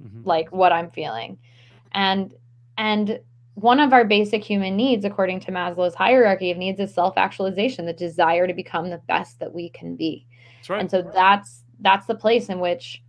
[0.00, 0.22] mm-hmm.
[0.28, 1.38] like what I'm feeling.
[1.92, 2.34] And
[2.80, 3.20] and
[3.56, 7.92] one of our basic human needs, according to Maslow's hierarchy of needs, is self-actualization, the
[7.92, 10.26] desire to become the best that we can be.
[10.56, 10.80] That's right.
[10.80, 13.02] And so that's that's the place in which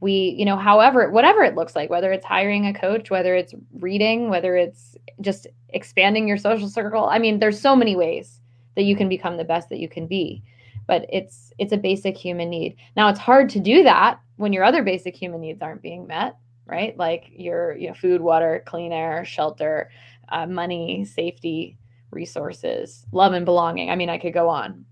[0.00, 3.54] we, you know, however, whatever it looks like, whether it's hiring a coach, whether it's
[3.78, 7.06] reading, whether it's just expanding your social circle.
[7.06, 8.40] I mean, there's so many ways
[8.74, 10.42] that you can become the best that you can be.
[10.86, 12.76] But it's it's a basic human need.
[12.94, 16.36] Now it's hard to do that when your other basic human needs aren't being met
[16.66, 16.96] right?
[16.96, 19.90] Like your you know food, water, clean air, shelter,
[20.28, 21.78] uh, money, safety,
[22.10, 23.90] resources, love and belonging.
[23.90, 24.84] I mean, I could go on.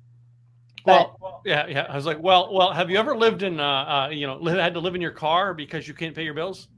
[0.84, 1.86] But, well, yeah, yeah.
[1.88, 4.74] I was like, well, well, have you ever lived in, uh, uh you know, had
[4.74, 6.68] to live in your car because you can't pay your bills?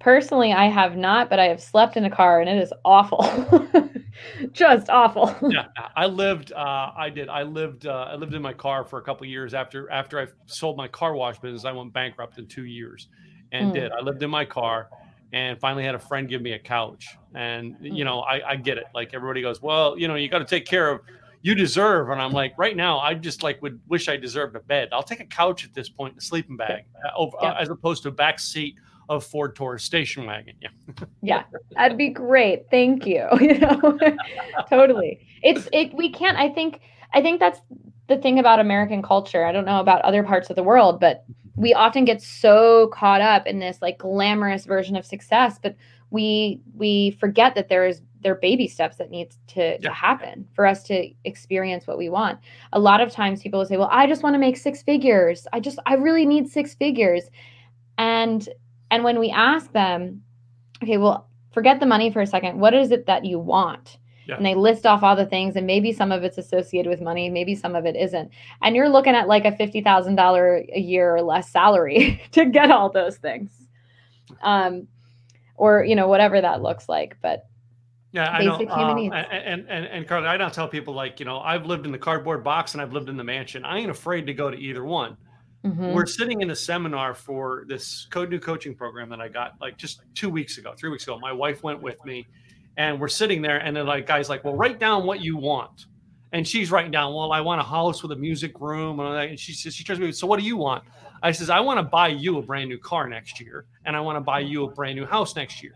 [0.00, 3.24] Personally, I have not, but I have slept in a car and it is awful.
[4.52, 5.34] Just awful.
[5.50, 6.52] yeah, I lived.
[6.52, 7.28] Uh, I did.
[7.28, 7.86] I lived.
[7.86, 10.88] Uh, I lived in my car for a couple years after after I sold my
[10.88, 11.64] car wash business.
[11.64, 13.08] I went bankrupt in two years,
[13.54, 13.74] and mm.
[13.74, 13.92] did.
[13.92, 14.88] I lived in my car
[15.32, 17.16] and finally had a friend give me a couch.
[17.34, 18.04] And, you hmm.
[18.04, 18.84] know, I, I get it.
[18.94, 21.00] Like everybody goes, well, you know, you got to take care of
[21.44, 22.08] you deserve.
[22.08, 24.88] And I'm like, right now, I just like would wish I deserved a bed.
[24.92, 27.50] I'll take a couch at this point, a sleeping bag, uh, Yeah.
[27.50, 28.76] uh, as opposed to a back seat
[29.10, 30.54] of Ford Taurus station wagon.
[30.60, 30.68] Yeah.
[31.22, 33.98] yeah that'd be great thank you you know
[34.70, 36.80] totally it's it we can't i think
[37.12, 37.60] i think that's
[38.08, 41.24] the thing about american culture i don't know about other parts of the world but
[41.56, 45.76] we often get so caught up in this like glamorous version of success but
[46.10, 49.76] we we forget that there is there are baby steps that needs to, Yeah.
[49.78, 52.38] to happen for us to experience what we want.
[52.72, 55.46] A lot of times people will say well i just want to make six figures.
[55.52, 57.24] I just i really need six figures.
[57.98, 58.48] And
[58.90, 60.22] and when we ask them
[60.82, 62.58] okay well forget the money for a second.
[62.58, 64.36] What is it that you want Yeah.
[64.36, 67.28] and they list off all the things and maybe some of it's associated with money
[67.28, 68.30] maybe some of it isn't
[68.62, 72.90] and you're looking at like a $50000 a year or less salary to get all
[72.90, 73.50] those things
[74.42, 74.86] um
[75.56, 77.46] or you know whatever that looks like but
[78.12, 78.58] Yeah, I know.
[78.58, 79.14] Basic human Um, needs.
[79.14, 81.98] and, and and Carly, I don't tell people like you know I've lived in the
[81.98, 83.64] cardboard box and I've lived in the mansion.
[83.64, 85.16] I ain't afraid to go to either one.
[85.66, 89.52] mhm, We're sitting in a seminar for this code new coaching program that I got
[89.60, 91.18] like just two weeks ago, three weeks ago.
[91.18, 92.24] My wife went with me,
[92.76, 95.86] and we're sitting there, and then like guys like, well, write down what you want,
[96.32, 99.52] and she's writing down, well, I want a house with a music room, and, she
[99.52, 100.82] says, she turns to me, so what do you want?
[101.22, 104.00] I says, I want to buy you a brand new car next year, and I
[104.00, 105.72] want to buy you a brand new house next year.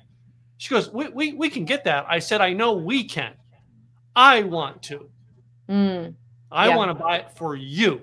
[0.58, 2.04] She goes, we, we, we can get that.
[2.08, 3.34] I said, I know we can.
[4.16, 5.08] I want to.
[5.70, 6.14] mm,
[6.50, 6.76] I Yeah.
[6.76, 8.00] want to buy it for you.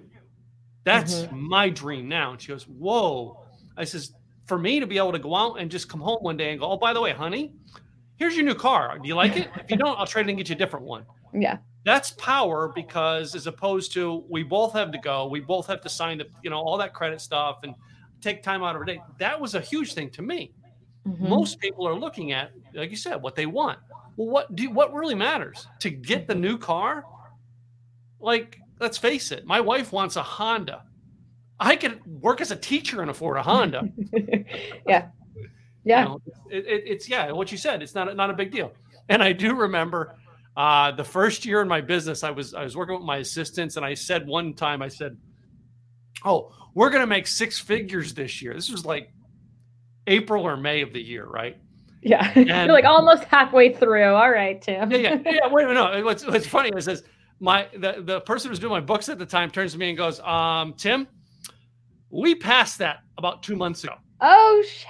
[0.86, 1.32] That's Mhm.
[1.32, 2.32] my dream now.
[2.32, 3.44] And she goes, Whoa.
[3.76, 4.14] I says,
[4.46, 6.60] For me to be able to go out and just come home one day and
[6.60, 7.52] go, Oh, by the way, honey,
[8.18, 8.98] here's your new car.
[9.00, 9.50] Do you like it?
[9.64, 11.06] If you don't, I'll trade it and get you a different one.
[11.34, 11.58] yeah.
[11.84, 15.90] That's power because as opposed to we both have to go, we both have to
[15.90, 17.76] sign the, you know, all that credit stuff and
[18.22, 19.00] take time out of our day.
[19.20, 20.52] That was a huge thing to me.
[21.08, 23.78] Mhm, most people are looking at like you said what they want.
[24.18, 25.68] Well what do what really matters?
[25.82, 27.04] To get the new car?
[28.20, 30.82] Like let's face it my wife wants a honda.
[31.60, 33.84] I could work as a teacher and afford a honda.
[34.88, 35.10] Yeah
[35.86, 38.34] You yeah know, it, it, it's yeah what you said it's not a, not a
[38.34, 38.72] big deal
[39.10, 40.16] and i do remember
[40.58, 43.78] uh, the first year in my business i was i was working with my assistants
[43.78, 45.18] and i said one time i said
[46.24, 49.12] oh we're going to make six figures this year this was like
[50.08, 51.58] april or may of the year right
[52.02, 55.48] yeah And- you're like almost halfway through all right tim yeah, yeah, yeah.
[55.52, 55.74] Wait a minute.
[55.98, 57.04] No, what's what's funny is this:
[57.40, 59.98] my the the person who's doing my books at the time turns to me and
[59.98, 61.08] goes, "Um, Tim,
[62.10, 64.88] we passed that about two months ago." oh shit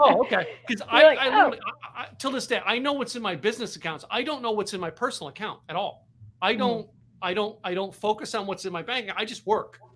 [0.00, 0.46] Oh, okay.
[0.66, 1.54] Because I, like, I, "Oh."
[1.96, 4.04] I, I, till this day, I know what's in my business accounts.
[4.10, 6.06] I don't know what's in my personal account at all.
[6.42, 6.58] I Mhm.
[6.58, 6.88] don't.
[7.22, 7.58] I don't.
[7.64, 9.10] I don't focus on what's in my bank.
[9.16, 9.80] I just work.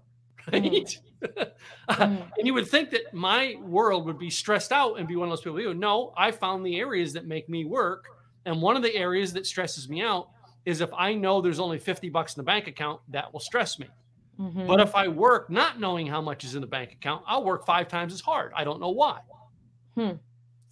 [0.52, 0.98] Right?
[1.22, 1.50] Mhm.
[2.38, 5.32] and you would think that my world would be stressed out and be one of
[5.32, 5.60] those people.
[5.60, 8.04] You no, I found the areas that make me work,
[8.46, 10.28] and one of the areas that stresses me out
[10.64, 13.78] is if I know there's only fifty bucks in the bank account, that will stress
[13.78, 13.88] me.
[14.38, 14.66] Mhm.
[14.66, 17.66] But if I work not knowing how much is in the bank account, I'll work
[17.66, 18.52] five times as hard.
[18.54, 19.20] I don't know why.
[19.94, 20.12] Hmm.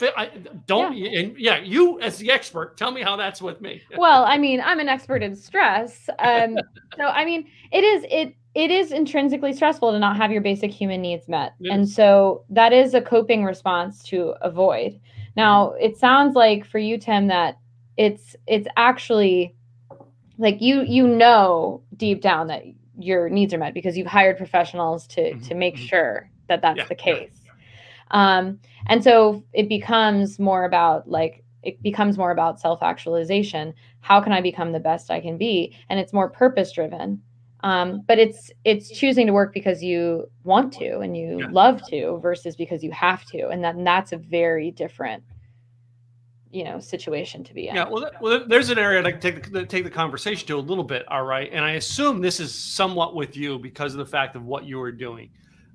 [0.00, 0.30] I,
[0.66, 3.80] don't and yeah, you as the expert, tell me how that's with me.
[3.96, 6.56] well i mean i'm an expert in stress um
[6.96, 10.70] so i mean it is it it is intrinsically stressful to not have your basic
[10.70, 15.00] human needs met It and so that is a coping response to avoid
[15.36, 17.58] now it sounds like for you tim that
[17.96, 19.54] it's it's actually
[20.38, 22.64] like you you know deep down that
[22.98, 25.88] your needs are met because you've hired professionals to Mhm, to make mhm.
[25.88, 27.02] sure that that's Yeah, the yeah.
[27.02, 27.40] case
[28.12, 34.32] um and so it becomes more about like it becomes more about self-actualization how can
[34.32, 37.20] i become the best i can be and it's more purpose driven
[37.60, 41.48] um, but it's it's choosing to work because you want to and you Yeah.
[41.50, 45.24] love to versus because you have to and that and that's a very different
[46.56, 49.32] you know situation to be in Yeah, well, well, there's an area I'd like to
[49.32, 51.06] take the, take the conversation to a little bit.
[51.08, 54.44] All right, and I assume this is somewhat with you because of the fact of
[54.44, 55.28] what you are doing.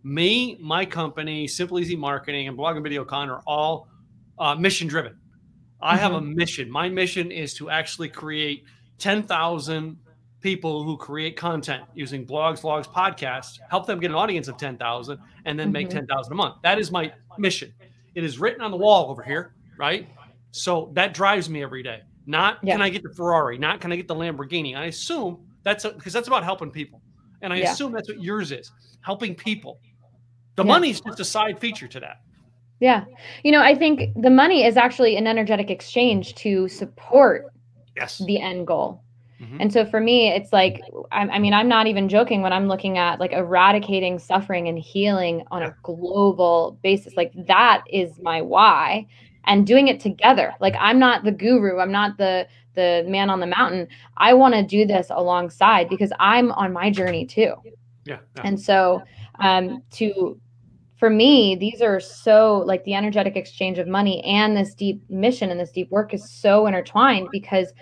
[0.04, 3.88] Me, my company, Simple Easy Marketing, and Blog and Video Con are all
[4.40, 5.16] uh, mission driven.
[5.80, 6.70] I have a mission.
[6.70, 8.66] My mission is to actually create
[8.98, 9.98] ten thousand
[10.42, 14.78] people who create content using blogs, vlogs, podcasts, help them get an audience of ten
[14.78, 15.92] thousand, and then make Mhm.
[15.92, 16.56] ten thousand a month.
[16.64, 17.72] That is my mission.
[18.16, 20.08] It is written on the wall over here, right?
[20.52, 22.02] So that drives me every day.
[22.26, 22.74] Not Yeah.
[22.74, 23.58] can I get the Ferrari?
[23.58, 24.76] Not can I get the Lamborghini?
[24.76, 27.02] I assume that's because that's about helping people,
[27.42, 27.72] and I Yeah.
[27.72, 29.80] assume that's what yours is, helping people.
[30.56, 30.68] The Yeah.
[30.74, 32.18] money's just a side feature to that.
[32.80, 33.06] Yeah.
[33.44, 37.46] You know, I think the money is actually an energetic exchange to support
[37.96, 38.18] Yes.
[38.26, 39.02] the end goal.
[39.40, 39.58] Mhm.
[39.60, 42.68] And so for me, it's like, I, I mean, I'm not even joking when I'm
[42.68, 47.16] looking at like eradicating suffering and healing on a global basis.
[47.16, 49.08] Like, that is my why.
[49.46, 50.54] And doing it together.
[50.60, 54.54] Like, I'm not the guru, I'm not the the man on the mountain i want
[54.54, 57.54] to do this alongside because i'm on my journey too
[58.06, 58.20] Yeah.
[58.36, 58.44] yeah.
[58.46, 59.02] and so
[59.40, 60.40] um to
[60.98, 65.50] for me these are so like the energetic exchange of money and this deep mission
[65.50, 67.74] and this deep work is so intertwined because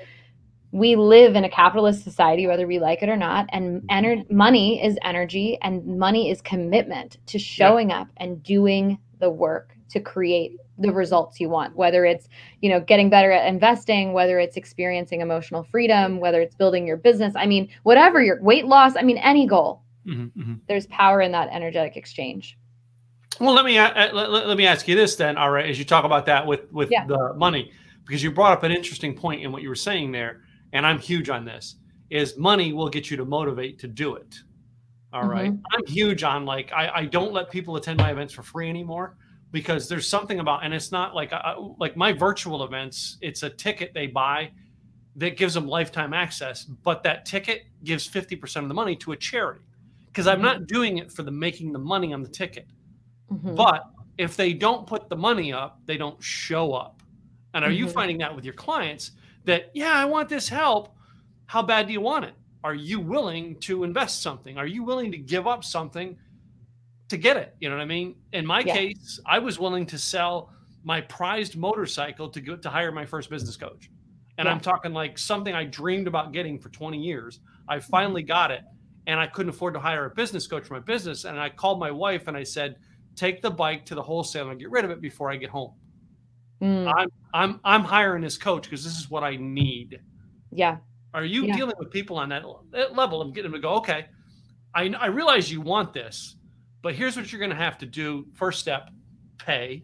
[0.71, 4.83] we live in a capitalist society whether we like it or not and ener- money
[4.83, 10.57] is energy and money is commitment to showing up and doing the work to create
[10.77, 12.27] the results you want whether it's
[12.61, 16.97] you know getting better at investing whether it's experiencing emotional freedom whether it's building your
[16.97, 20.59] business i mean whatever your weight loss i mean any goal Mhm, mhm.
[20.67, 22.57] there's power in that energetic exchange
[23.39, 25.37] Well, let me uh, let, let- me ask you this then.
[25.37, 27.05] All right, as you talk about that with with Yeah.
[27.05, 27.71] the money,
[28.05, 30.41] because you brought up an interesting point in what you were saying there,
[30.73, 31.75] and I'm huge on this.
[32.09, 34.35] Is money will get you to motivate to do it.
[35.13, 35.61] All right, Mhm.
[35.73, 39.15] I'm huge on like I, I don't let people attend my events for free anymore
[39.51, 43.17] because there's something about and it's not like uh, like my virtual events.
[43.21, 44.51] It's a ticket they buy
[45.15, 49.17] that gives them lifetime access, but that ticket gives 50% of the money to a
[49.17, 49.65] charity
[50.07, 52.67] because I'm not doing it for the making the money on the ticket.
[53.31, 53.55] Mhm.
[53.55, 53.83] But
[54.17, 57.01] if they don't put the money up, they don't show up.
[57.53, 57.93] And are you Mhm.
[57.93, 59.11] finding that with your clients
[59.45, 60.95] that, yeah, I want this help.
[61.47, 62.35] How bad do you want it?
[62.63, 64.57] Are you willing to invest something?
[64.57, 66.17] Are you willing to give up something
[67.09, 67.55] to get it?
[67.59, 68.15] You know what I mean?
[68.33, 68.73] In my Yeah.
[68.73, 70.51] case, I was willing to sell
[70.83, 73.89] my prized motorcycle to go to hire my first business coach.
[74.37, 74.53] And Yeah.
[74.53, 77.39] I'm talking like something I dreamed about getting for 20 years.
[77.67, 77.91] I Mm-hmm.
[77.91, 78.61] finally got it
[79.07, 81.25] and I couldn't afford to hire a business coach for my business.
[81.25, 82.77] And I called my wife and I said,
[83.15, 85.73] take the bike to the wholesaler and get rid of it before I get home.
[86.61, 90.01] Mm, I'm I'm I'm hiring this coach because this is what I need.
[90.51, 90.77] yeah
[91.13, 91.55] Are you Yeah.
[91.55, 94.05] dealing with people on that, that level of getting them to go, okay,
[94.75, 96.35] I, I realize you want this,
[96.81, 98.27] but here's what you're going to have to do.
[98.33, 98.89] First step,
[99.37, 99.83] pay.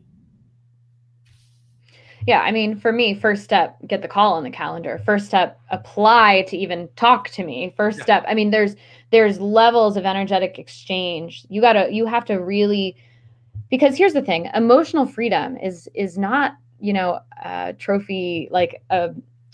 [2.28, 5.00] Yeah, I mean, for me, first step, get the call on the calendar.
[5.06, 7.74] First step, apply to even talk to me.
[7.78, 8.04] First Yeah.
[8.04, 8.76] step, I mean, there's
[9.12, 11.46] there's levels of energetic exchange.
[11.50, 12.96] You gotta you have to really
[13.70, 19.12] because here's the thing, emotional freedom is is not, you know, a trophy like a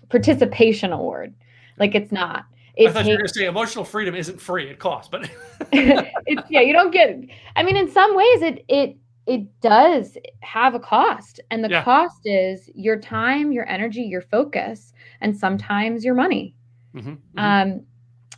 [0.09, 1.33] participation award.
[1.77, 2.45] Like it's not.
[2.85, 5.09] I It thought you were going to say emotional freedom isn't free; it costs.
[5.09, 5.29] But
[5.71, 7.19] it's yeah, you don't get
[7.55, 11.39] I mean, in some ways it it it does have a cost.
[11.51, 11.83] And the Yeah.
[11.83, 16.55] cost is your time, your energy, your focus, and sometimes your money.
[16.95, 17.39] Mhm, mhm.
[17.39, 17.85] Um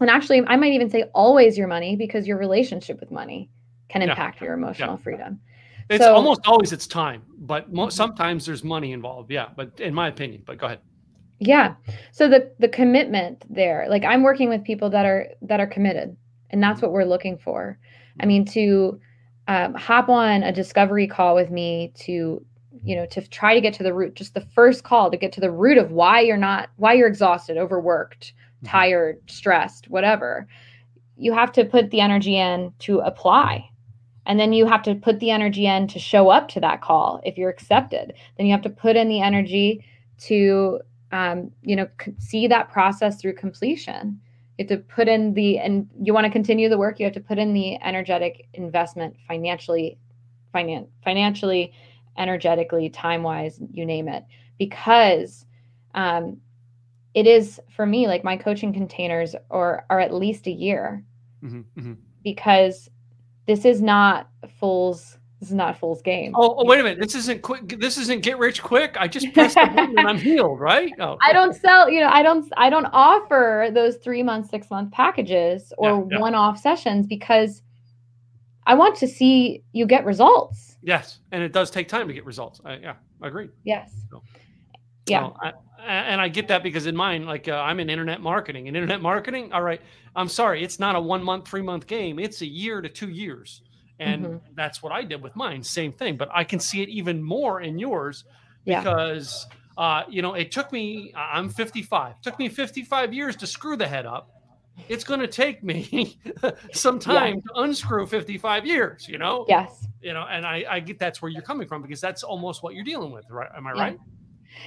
[0.02, 3.50] and actually I might even say always your money because your relationship with money
[3.90, 4.10] can Yeah.
[4.10, 5.40] impact your emotional freedom.
[5.90, 7.92] it's so- almost always it's time, but mo- Mhm.
[7.92, 9.30] sometimes there's money involved.
[9.32, 10.80] Yeah, but in my opinion, but go ahead.
[11.46, 11.76] Yeah.
[12.12, 16.16] So the the commitment there, like I'm working with people that are that are committed,
[16.52, 17.78] and that's what we're looking for.
[18.22, 19.00] I mean, to
[19.48, 22.46] um, hop on a discovery call with me to,
[22.84, 25.34] you know, to try to get to the root, just the first call to get
[25.34, 28.70] to the root of why you're not, why you're exhausted, overworked, Mhm.
[28.70, 30.48] tired, stressed, whatever.
[31.18, 33.66] You have to put the energy in to apply.
[34.26, 37.20] And then you have to put the energy in to show up to that call
[37.26, 38.14] if you're accepted.
[38.38, 39.84] Then you have to put in the energy
[40.20, 40.80] to
[41.14, 44.20] um, you know see that process through completion.
[44.58, 47.14] You have to put in the and you want to continue the work you have
[47.14, 49.98] to put in the energetic investment financially
[50.54, 51.72] finan- financially
[52.18, 54.26] energetically time wise you name it.
[54.58, 55.46] Because
[55.94, 56.38] um,
[57.14, 61.04] it is for me like my coaching containers are are at least a year.
[61.44, 61.98] Mhm, mhm.
[62.24, 62.90] because
[63.46, 67.00] this is not fool's this is not fool's game Oh, oh, wait a minute!
[67.02, 67.80] This isn't quick.
[67.80, 68.96] This isn't get rich quick.
[68.98, 70.92] I just pressed the button and I'm healed, right?
[71.00, 74.70] Oh, I don't sell, you know, I don't I don't offer those 3 month, 6
[74.70, 76.20] month packages or Yeah, yeah.
[76.20, 77.62] one-off sessions because
[78.66, 80.78] I want to see you get results.
[80.82, 82.62] Yes, and it does take time to get results.
[82.64, 83.50] I, yeah, I agree.
[83.66, 83.92] Yes.
[84.10, 84.24] So-
[85.08, 85.28] Yeah.
[85.28, 85.52] So I,
[85.86, 89.02] and I get that because in mine, like uh, I'm in internet marketing, and internet
[89.02, 89.52] marketing.
[89.52, 89.82] All right,
[90.16, 92.20] I'm sorry, it's not a one month, three month game.
[92.20, 93.62] It's a year to two years,
[94.04, 94.42] and Mhm.
[94.56, 95.64] that's what I did with mine.
[95.64, 98.26] Same thing, but I can see it even more in yours
[98.66, 98.80] Yeah.
[98.82, 101.12] because uh, you know it took me.
[101.16, 102.22] I'm 55.
[102.22, 104.30] Took me 55 years to screw the head up.
[104.90, 106.18] It's going to take me
[106.74, 109.08] some time to unscrew 55 years.
[109.08, 109.46] You know.
[109.48, 109.88] Yes.
[110.02, 112.76] You know, and I, I get that's where you're coming from because that's almost what
[112.76, 113.50] you're dealing with, right?
[113.56, 113.82] Am I Yeah.
[113.82, 114.00] right?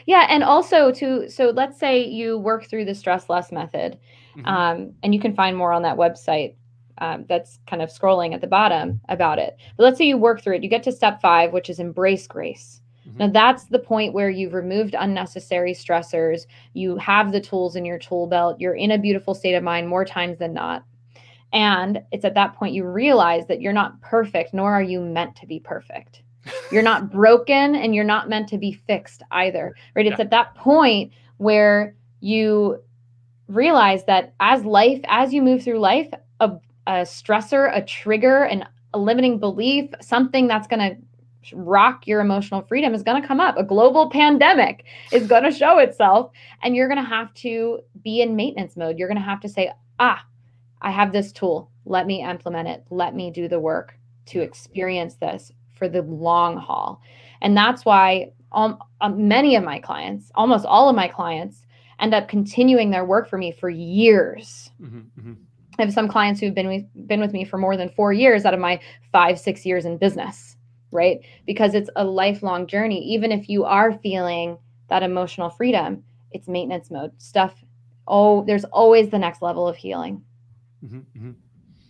[0.06, 3.98] Yeah, and also to so let's say you work through the stress less method,
[4.36, 4.46] Mhm.
[4.46, 6.54] um, and you can find more on that website.
[6.98, 9.56] Um, that's kind of scrolling at the bottom about it.
[9.76, 12.26] But let's say you work through it, you get to step five, which is embrace
[12.26, 12.80] grace.
[13.08, 13.18] Mhm.
[13.18, 16.46] Now that's the point where you've removed unnecessary stressors.
[16.72, 18.60] You have the tools in your tool belt.
[18.60, 20.84] You're in a beautiful state of mind more times than not.
[21.52, 25.36] And it's at that point you realize that you're not perfect, nor are you meant
[25.36, 26.22] to be perfect.
[26.70, 29.74] You're not broken and you're not meant to be fixed either.
[29.96, 30.06] Right.
[30.06, 30.24] It's Yeah.
[30.24, 32.80] at that point where you
[33.48, 36.08] realize that as life, as you move through life,
[36.86, 40.96] a, stressor, a trigger, and a limiting belief, something that's going to
[41.54, 43.56] rock your emotional freedom is going to come up.
[43.56, 46.30] A global pandemic is going to show itself,
[46.62, 48.98] and you're going to have to be in maintenance mode.
[48.98, 50.24] You're going to have to say, ah,
[50.82, 51.70] I have this tool.
[51.84, 52.84] Let me implement it.
[52.90, 57.00] Let me do the work to experience this for the long haul.
[57.40, 61.66] And that's why um, um, many of my clients, almost all of my clients,
[62.00, 64.70] end up continuing their work for me for years.
[64.80, 65.32] Mm-hmm, mm-hmm.
[65.78, 68.44] I have some clients who've been with, been with me for more than four years
[68.44, 68.80] out of my
[69.12, 70.56] five, six years in business,
[70.90, 71.20] right?
[71.46, 73.02] Because it's a lifelong journey.
[73.14, 74.58] Even if you are feeling
[74.88, 77.54] that emotional freedom, it's maintenance mode stuff.
[78.06, 80.22] Oh, there's always the next level of healing.
[80.84, 81.30] Mm-hmm, mm-hmm.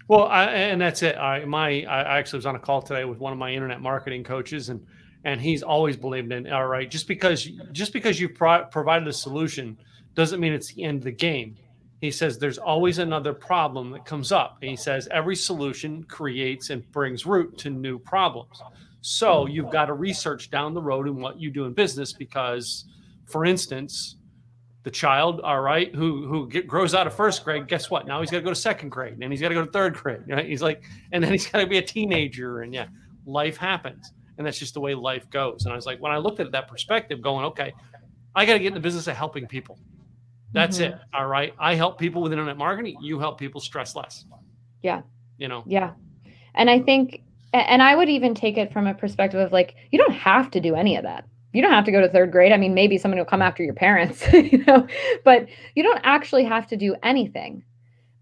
[0.08, 1.16] Well, I, and that's it.
[1.16, 4.22] I my I actually was on a call today with one of my internet marketing
[4.22, 4.86] coaches, and
[5.24, 6.88] and he's always believed in all right.
[6.88, 9.78] Just because just because you pro- provided a solution
[10.14, 11.56] doesn't mean it's the end of the game.
[12.00, 14.58] He says there's always another problem that comes up.
[14.60, 18.60] And he says every solution creates and brings root to new problems.
[19.00, 22.84] So you've got to research down the road in what you do in business because,
[23.26, 24.16] for instance,
[24.82, 28.06] the child, all right, who who get, grows out of first grade, guess what?
[28.06, 29.94] Now he's got to go to second grade, and he's got to go to third
[29.94, 30.20] grade.
[30.28, 30.46] Right?
[30.46, 32.86] He's like, and then he's got to be a teenager, and yeah,
[33.24, 35.64] life happens, and that's just the way life goes.
[35.64, 37.72] And I was like, when I looked at that perspective, going, okay,
[38.36, 39.78] I got to get in the business of helping people.
[40.56, 40.94] That's mm-hmm.
[40.94, 41.00] it.
[41.14, 42.96] All right, I help people with internet marketing.
[43.00, 44.24] You help people stress less.
[44.82, 45.02] Yeah.
[45.38, 45.62] You know.
[45.66, 45.92] Yeah,
[46.54, 49.98] and I think, and I would even take it from a perspective of like, you
[49.98, 51.26] don't have to do any of that
[51.56, 52.52] you don't have to go to third grade.
[52.52, 54.86] I mean, maybe someone will come after your parents, you know,
[55.24, 57.64] but you don't actually have to do anything.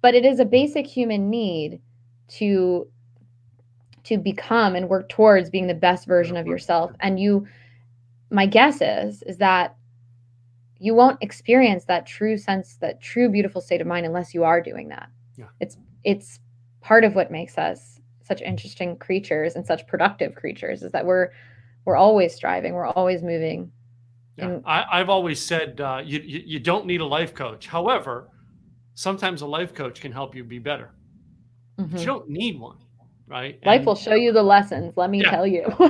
[0.02, 1.80] But it is a basic human need
[2.38, 2.86] to
[4.04, 6.92] to become and work towards being the best version of yourself.
[7.00, 7.48] And you
[8.30, 9.74] my guess is is that
[10.78, 14.60] you won't experience that true sense, that true beautiful state of mind unless you are
[14.60, 15.08] doing that.
[15.36, 15.46] Yeah.
[15.60, 16.40] It's it's
[16.80, 21.30] part of what makes us such interesting creatures and such productive creatures is that we're
[21.84, 23.70] we're always striving we're always moving
[24.36, 24.46] yeah.
[24.46, 28.30] And, I, have always said uh, you, you, you don't need a life coach however
[28.94, 30.92] sometimes a life coach can help you be better
[31.78, 31.96] mm-hmm.
[31.96, 32.78] you don't need one
[33.26, 35.30] right life and, will show you the lessons let me yeah.
[35.30, 35.64] tell you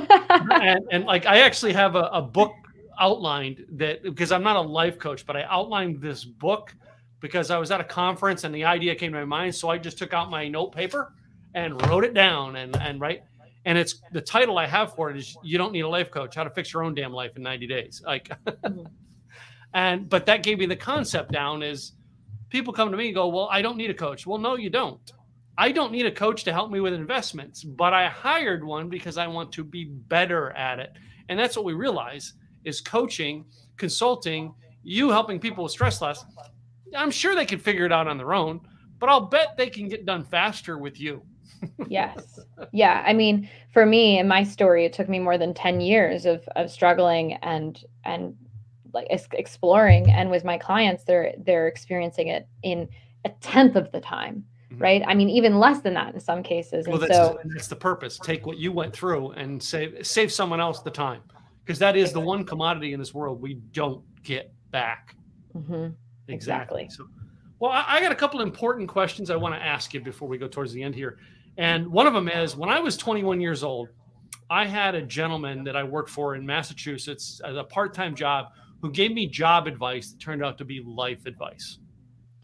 [0.50, 2.52] and, and, like i actually have a, a book
[3.00, 6.74] outlined that because i'm not a life coach but i outlined this book
[7.20, 9.78] because i was at a conference and the idea came to my mind so i
[9.78, 11.12] just took out my note paper
[11.54, 13.22] and wrote it down and and right
[13.64, 16.34] and it's the title I have for it is "You Don't Need a Life Coach:
[16.34, 18.84] How to Fix Your Own Damn Life in 90 Days." Like, mm-hmm.
[19.74, 21.62] and but that gave me the concept down.
[21.62, 21.92] Is
[22.50, 24.70] people come to me and go, "Well, I don't need a coach." Well, no, you
[24.70, 25.12] don't.
[25.56, 29.16] I don't need a coach to help me with investments, but I hired one because
[29.16, 30.92] I want to be better at it.
[31.28, 32.34] And that's what we realize
[32.64, 33.44] is coaching,
[33.76, 36.24] consulting, you helping people with stress less.
[36.96, 38.60] I'm sure they can figure it out on their own,
[38.98, 41.22] but I'll bet they can get done faster with you
[41.88, 42.40] yes.
[42.72, 43.02] Yeah.
[43.06, 46.46] I mean, for me in my story, it took me more than 10 years of,
[46.56, 48.36] of struggling and, and
[48.92, 50.10] like exploring.
[50.10, 52.88] And with my clients, they're, they're experiencing it in
[53.24, 54.44] a tenth of the time.
[54.72, 54.82] Mm-hmm.
[54.82, 55.02] Right.
[55.06, 56.86] I mean, even less than that in some cases.
[56.86, 58.18] Well, and that's, so that's the purpose.
[58.18, 61.22] Take what you went through and save, save someone else the time.
[61.64, 65.16] Because that is the one commodity in this world we don't get back.
[65.56, 65.88] Mm-hmm.
[66.28, 66.82] Exactly.
[66.82, 66.88] exactly.
[66.90, 67.08] So,
[67.58, 70.36] well, I, I got a couple important questions I want to ask you before we
[70.36, 71.18] go towards the end here.
[71.56, 73.88] And one of them is when I was 21 years old,
[74.50, 78.46] I had a gentleman that I worked for in Massachusetts as a part time job
[78.82, 81.78] who gave me job advice that turned out to be life advice.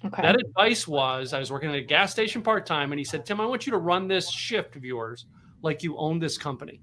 [0.05, 0.23] Okay.
[0.23, 3.27] That advice was I was working at a gas station part time, and he said,
[3.27, 5.27] Tim, I want you to run this shift of yours
[5.61, 6.81] like you own this company.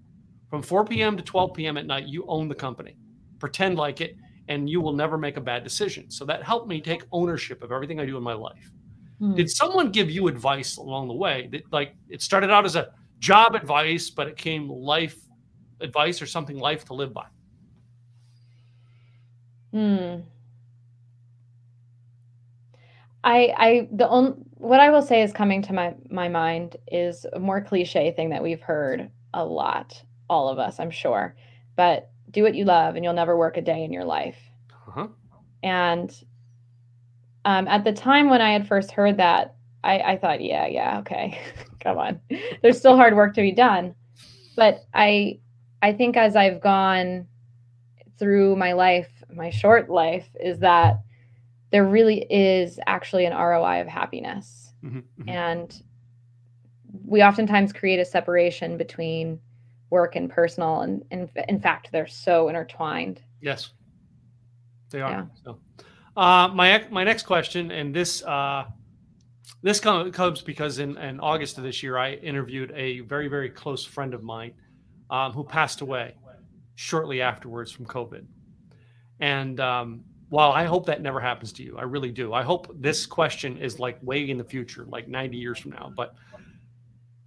[0.50, 1.18] From 4 p.m.
[1.18, 1.78] to 12 p.m.
[1.78, 2.98] at night, you own the company.
[3.39, 4.16] Pretend like it,
[4.48, 6.10] and you will never make a bad decision.
[6.10, 8.72] So that helped me take ownership of everything I do in my life.
[9.20, 9.36] Hmm.
[9.36, 12.89] Did someone give you advice along the way that like it started out as a
[13.20, 15.18] job advice, but it came life
[15.82, 17.26] advice or something life to live by?
[19.72, 20.22] Hmm.
[23.24, 27.26] I I the only what I will say is coming to my my mind is
[27.34, 31.36] a more cliche thing that we've heard a lot, all of us, I'm sure.
[31.76, 34.38] But do what you love and you'll never work a day in your life.
[34.88, 35.08] Uh-huh.
[35.64, 36.14] And
[37.46, 41.00] um, at the time when I had first heard that, I, I thought, yeah, yeah,
[41.00, 41.40] okay,
[41.80, 42.20] come on.
[42.62, 43.96] There's still hard work to be done.
[44.56, 45.40] But I,
[45.82, 47.28] I think as I've gone
[48.18, 51.02] through my life, my short life, is that
[51.72, 54.74] there really is actually an ROI of happiness.
[54.84, 55.30] Mm-hmm, mm-hmm.
[55.30, 55.84] And
[57.06, 59.40] we oftentimes create a separation between
[59.90, 60.82] work and personal.
[60.82, 63.22] And, and in fact, they're so intertwined.
[63.42, 63.72] Yes,
[64.90, 65.12] they are.
[65.12, 65.26] Yeah.
[65.44, 65.60] So
[66.16, 68.66] Uh, my my next question, and this uh,
[69.62, 73.86] this comes because in, in August of this year, I interviewed a very very close
[73.86, 74.54] friend of mine
[75.10, 76.16] um, who passed away
[76.76, 78.26] shortly afterwards from COVID.
[79.20, 82.34] And um, while I hope that never happens to you, I really do.
[82.34, 85.92] I hope this question is like way in the future, like 90 years from now.
[85.96, 86.16] But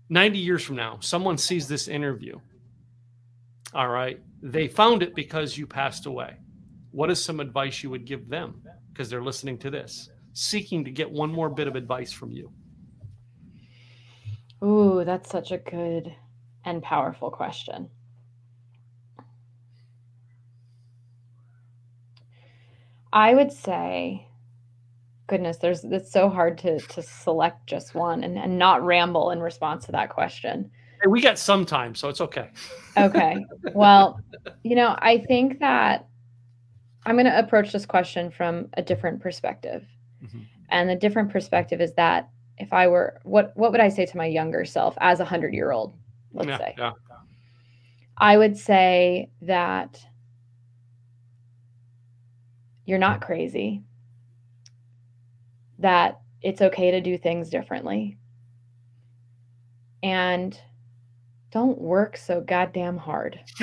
[0.08, 2.38] 90 years from now, someone sees this interview.
[3.74, 4.20] All right.
[4.42, 6.36] They found it because you passed away.
[6.90, 8.62] What is some advice you would give them?
[8.92, 12.52] Because they're listening to this, seeking to get one more bit of advice from you.
[14.62, 16.14] Ooh, that's such a good
[16.64, 17.88] and powerful question.
[23.12, 24.28] I would say,
[25.26, 29.40] goodness, there's it's so hard to to select just one and, and not ramble in
[29.40, 30.70] response to that question.
[31.02, 32.50] Hey, we got some time, so it's okay.
[32.96, 33.44] okay.
[33.74, 34.20] Well,
[34.62, 36.06] you know, I think that
[37.06, 39.86] I'm going to approach this question from a different perspective.
[40.22, 40.40] Mm-hmm.
[40.68, 42.28] And the different perspective is that
[42.58, 45.94] if I were what what would I say to my younger self as a 100-year-old,
[46.32, 46.74] let's yeah, say?
[46.76, 46.92] Yeah.
[48.18, 49.98] I would say that
[52.84, 53.82] you're not crazy,
[55.78, 58.18] that it's okay to do things differently.
[60.02, 60.58] And
[61.50, 63.40] don't work so goddamn hard.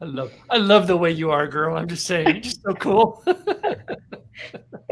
[0.00, 1.76] I love I love the way you are, girl.
[1.76, 3.22] I'm just saying, you're just so cool.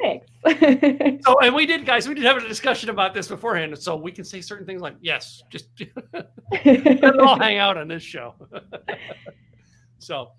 [0.01, 0.27] Thanks.
[1.25, 4.13] so, and we did, guys, we did have a discussion about this beforehand, so we
[4.13, 5.69] can say certain things like, "Yes, just
[6.65, 8.35] let all hang out on this show."
[9.99, 10.33] so,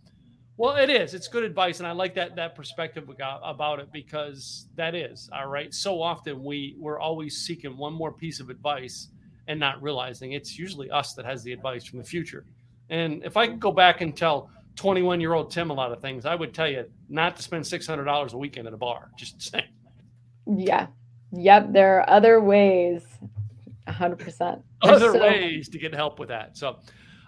[0.58, 1.14] well, it is.
[1.14, 3.10] It's good advice, and I like that that perspective
[3.44, 5.74] about it because that is all right.
[5.74, 9.10] So often we we're always seeking one more piece of advice
[9.48, 12.46] and not realizing it's usually us that has the advice from the future.
[12.90, 16.02] And if I could go back and tell 21 year old Tim a lot of
[16.02, 19.10] things, I would tell you not to spend $600 a weekend at a bar.
[19.18, 19.66] Just saying.
[20.46, 20.88] Yeah.
[21.32, 21.74] Yep.
[21.74, 23.04] There are other ways.
[23.88, 24.62] 100%.
[24.82, 26.58] other so- ways to get help with that.
[26.58, 26.80] So,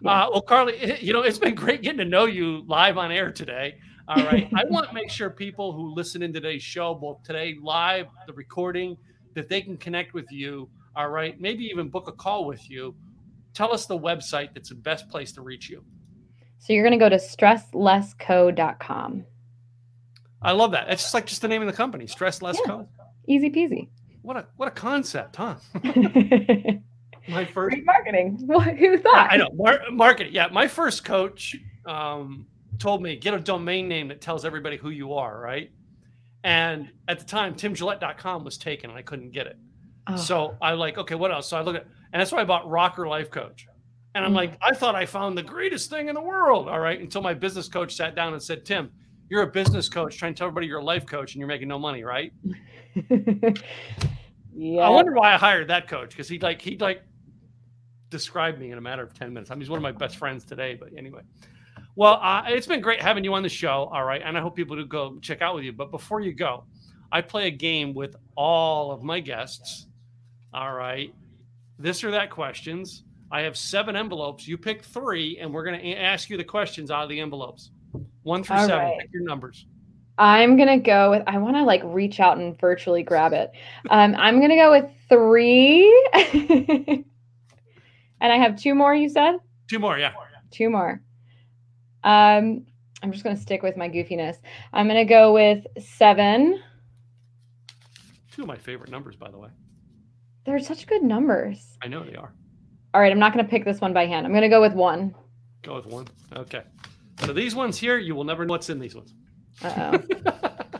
[0.06, 3.32] uh, well, Carly, you know, it's been great getting to know you live on air
[3.32, 3.76] today.
[4.08, 4.49] All right.
[4.56, 8.34] I want to make sure people who listen in today's show, both today live, the
[8.34, 8.97] recording,
[9.34, 10.70] that they can connect with you.
[10.95, 11.39] All right.
[11.39, 12.95] Maybe even book a call with you.
[13.54, 15.84] Tell us the website that's the best place to reach you.
[16.60, 19.26] So you're going to go to stresslessco.com.
[20.41, 20.89] I love that.
[20.89, 22.66] It's just like just the name of the company, Stress Less yeah.
[22.66, 22.88] Co.
[23.28, 23.89] Easy peasy.
[24.22, 25.56] What a what a concept, huh?
[27.28, 28.38] my first Great marketing.
[28.78, 29.32] Who thought?
[29.32, 30.34] I know mar- marketing.
[30.34, 31.55] Yeah, my first coach
[31.86, 32.45] um,
[32.80, 35.71] told me get a domain name that tells everybody who you are, right?
[36.43, 39.57] And at the time, timgillette.com was taken, and I couldn't get it.
[40.07, 40.17] Oh.
[40.17, 41.47] So I like, okay, what else?
[41.47, 43.67] So I look at, and that's why I bought Rocker Life Coach.
[44.15, 44.36] And I'm mm.
[44.36, 46.67] like, I thought I found the greatest thing in the world.
[46.67, 48.91] All right, until my business coach sat down and said, Tim,
[49.30, 51.69] you're a business coach trying to tell everybody you're a life coach, and you're making
[51.69, 52.34] no money, right?
[54.53, 54.82] yeah.
[54.82, 57.01] I wonder why I hired that coach because he like he like
[58.14, 59.51] describe me in a matter of 10 minutes.
[59.51, 61.22] I mean, he's one of my best friends today, but anyway.
[61.95, 63.89] Well, uh, it's been great having you on the show.
[63.91, 64.22] All right.
[64.24, 65.74] And I hope people do go check out with you.
[65.74, 66.64] But before you go,
[67.11, 69.88] I play a game with all of my guests.
[70.53, 71.14] All right.
[71.78, 73.03] This or that questions.
[73.32, 74.47] I have seven envelopes.
[74.47, 77.72] You pick three, and we're going to ask you the questions out of the envelopes.
[78.22, 78.86] One through all seven.
[78.86, 78.99] Right.
[78.99, 79.66] Pick your numbers.
[80.20, 81.24] I'm gonna go with.
[81.26, 83.51] I want to like reach out and virtually grab it.
[83.89, 85.89] Um, I'm gonna go with three.
[88.24, 89.36] And I have two more, you said?
[89.69, 90.13] Two more, yeah.
[90.49, 91.01] Two more.
[92.05, 92.65] Um,
[93.01, 94.38] I'm just going to stick with my goofiness.
[94.71, 96.63] I'm going to go with seven.
[98.32, 99.49] Two of my favorite numbers, by the way.
[100.45, 101.78] They're such good numbers.
[101.84, 102.34] I know they are.
[102.93, 104.26] All right, I'm not going to pick this one by hand.
[104.26, 105.13] I'm going to go with one.
[105.61, 106.07] Go with one.
[106.34, 106.63] Okay.
[107.26, 109.13] So these ones here, you will never know what's in these ones.
[109.61, 109.93] Uh oh.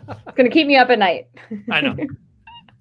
[0.10, 1.28] it's going to keep me up at night.
[1.70, 1.96] I know.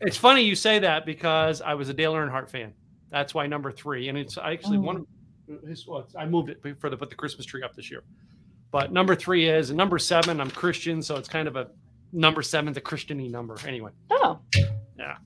[0.04, 2.74] It's funny you say that because I was a Dale Earnhardt fan.
[3.12, 4.80] That's why number three, and it's actually oh.
[4.80, 5.86] one of his.
[5.86, 8.02] Well, I moved it for the put the Christmas tree up this year,
[8.70, 10.40] but number three is and number seven.
[10.40, 11.68] I'm Christian, so it's kind of a
[12.12, 13.56] number seven, the Christiany number.
[13.66, 13.90] Anyway.
[14.10, 14.40] Oh.
[14.98, 15.16] Yeah.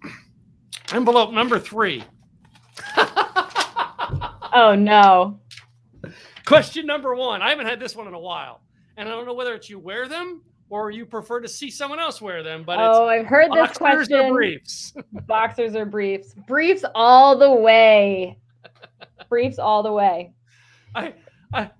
[0.93, 2.03] Envelope number three.
[2.97, 5.41] oh no.
[6.45, 7.41] Question number one.
[7.41, 8.62] I haven't had this one in a while,
[8.97, 12.01] and I don't know whether it's you wear them or you prefer to see someone
[12.01, 12.64] else wear them.
[12.64, 13.99] But oh, I've heard this question.
[13.99, 14.95] Boxers Or briefs.
[15.27, 16.35] boxers or briefs?
[16.47, 18.39] Briefs all the way.
[19.29, 20.33] briefs all the way.
[20.95, 21.14] I
[21.53, 21.71] I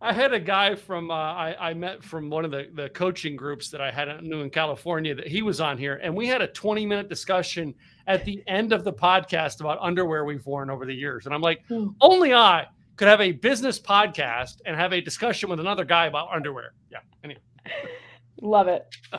[0.00, 3.34] I had a guy from uh, I, I met from one of the, the coaching
[3.34, 6.40] groups that I had knew in California that he was on here, and we had
[6.40, 7.74] a 20 minute discussion
[8.06, 11.26] at the end of the podcast about underwear we've worn over the years.
[11.26, 11.88] And I'm like, hmm.
[12.00, 12.66] only I
[12.96, 16.74] could have a business podcast and have a discussion with another guy about underwear.
[16.90, 16.98] Yeah.
[17.24, 17.40] Anyway.
[18.40, 18.86] Love it.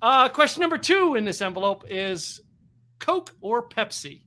[0.00, 2.40] Uh, question number two in this envelope is
[3.00, 4.22] Coke or Pepsi?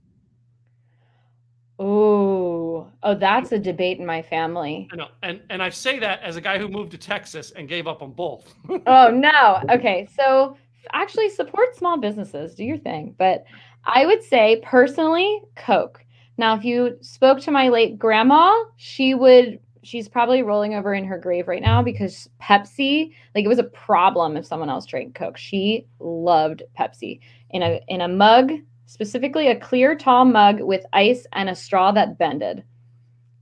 [1.79, 4.87] Oh, oh, that's a debate in my family.
[4.91, 7.67] I know, and and I say that as a guy who moved to Texas and
[7.67, 8.53] gave up on both.
[8.85, 9.63] oh no.
[9.69, 10.57] Okay, so
[10.93, 12.53] actually support small businesses.
[12.53, 13.45] Do your thing, but
[13.85, 16.05] I would say personally, Coke.
[16.37, 19.59] Now, if you spoke to my late grandma, she would.
[19.83, 23.63] She's probably rolling over in her grave right now because Pepsi, like it was a
[23.63, 25.37] problem if someone else drank Coke.
[25.37, 27.19] She loved Pepsi
[27.49, 28.51] in a in a mug
[28.91, 32.61] specifically a clear, tall mug with ice and a straw that bended.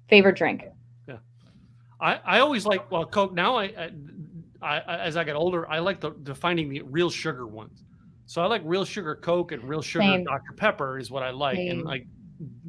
[0.08, 0.66] Favorite drink?
[1.08, 1.18] Yeah,
[2.00, 3.34] I, I always like well Coke.
[3.34, 3.90] Now I,
[4.62, 7.84] I, I as I get older, I like the, the finding the real sugar ones.
[8.28, 10.24] So I like real sugar Coke and real sugar Same.
[10.24, 11.58] Dr Pepper is what I like.
[11.58, 11.72] Same.
[11.72, 12.06] And like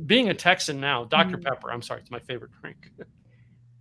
[0.07, 1.45] being a Texan now, doctor mm.
[1.45, 1.71] Pepper.
[1.71, 2.91] I'm sorry, it's my favorite drink.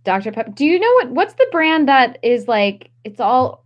[0.04, 0.50] Dr Pepper.
[0.50, 1.10] Do you know what?
[1.10, 2.90] What's the brand that is like?
[3.04, 3.64] It's all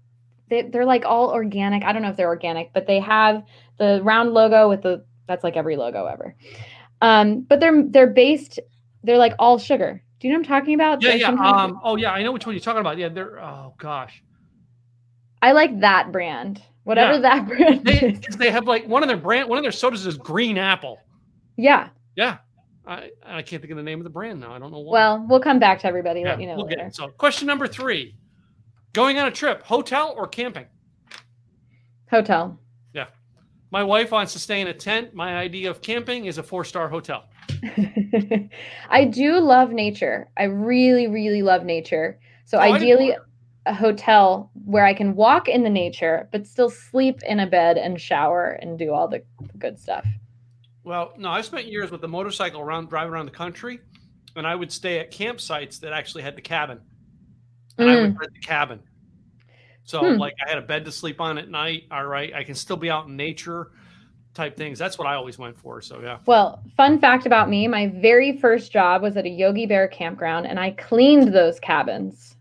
[0.49, 1.85] they, they're like all organic.
[1.85, 3.43] I don't know if they're organic, but they have
[3.79, 6.35] the round logo with the that's like every logo ever.
[7.01, 8.61] Um, but they're they're based.
[9.03, 10.03] They're like all sugar.
[10.21, 11.03] Do you know what I'm talking about?
[11.03, 11.29] Yeah, yeah.
[11.29, 12.99] Um, oh yeah, I know which one you're talking about.
[12.99, 13.39] Yeah, they're.
[13.39, 14.23] Oh gosh.
[15.43, 16.63] I like that brand.
[16.85, 17.21] Whatever yeah.
[17.21, 18.37] that brand they, is.
[18.37, 19.49] They have like one of their brand.
[19.49, 20.99] One of their sodas is green apple.
[21.57, 21.91] Yeah.
[22.17, 22.39] Yeah.
[22.87, 24.53] I, I can't think of the name of the brand now.
[24.53, 24.93] I don't know why.
[24.93, 26.21] Well, we'll come back to everybody.
[26.21, 26.57] Yeah, let you know.
[26.57, 26.77] We'll later.
[26.77, 26.95] get it.
[26.95, 28.15] So, question number three:
[28.93, 30.67] Going on a trip, hotel or camping?
[32.11, 32.59] Hotel.
[32.93, 33.07] Yeah.
[33.71, 35.15] My wife wants to stay in a tent.
[35.15, 37.25] My idea of camping is a four star hotel.
[38.89, 40.31] I do love nature.
[40.37, 42.21] I really, really love nature.
[42.45, 43.17] So, oh, ideally,
[43.67, 47.79] a hotel where I can walk in the nature, but still sleep in a bed
[47.79, 49.23] and shower and do all the
[49.59, 50.07] good stuff.
[50.85, 53.81] Well, no, I spent years with the motorcycle around driving around the country,
[54.37, 56.81] and I would stay at campsites that actually had the cabin,
[57.79, 57.91] and mm.
[57.91, 58.19] I would mm.
[58.19, 58.81] rent the cabin.
[59.85, 60.19] So hmm.
[60.19, 61.85] like I had a bed to sleep on at night.
[61.91, 63.71] All right, I can still be out in nature
[64.35, 64.79] type things.
[64.79, 65.81] That's what I always went for.
[65.81, 66.19] So yeah.
[66.27, 70.47] Well, fun fact about me, my very first job was at a Yogi Bear campground
[70.47, 72.37] and I cleaned those cabins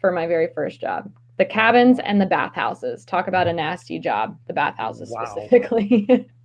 [0.00, 1.10] for my very first job.
[1.38, 3.04] The cabins and the bathhouses.
[3.04, 5.24] Talk about a nasty job, the bathhouses wow.
[5.24, 6.28] specifically.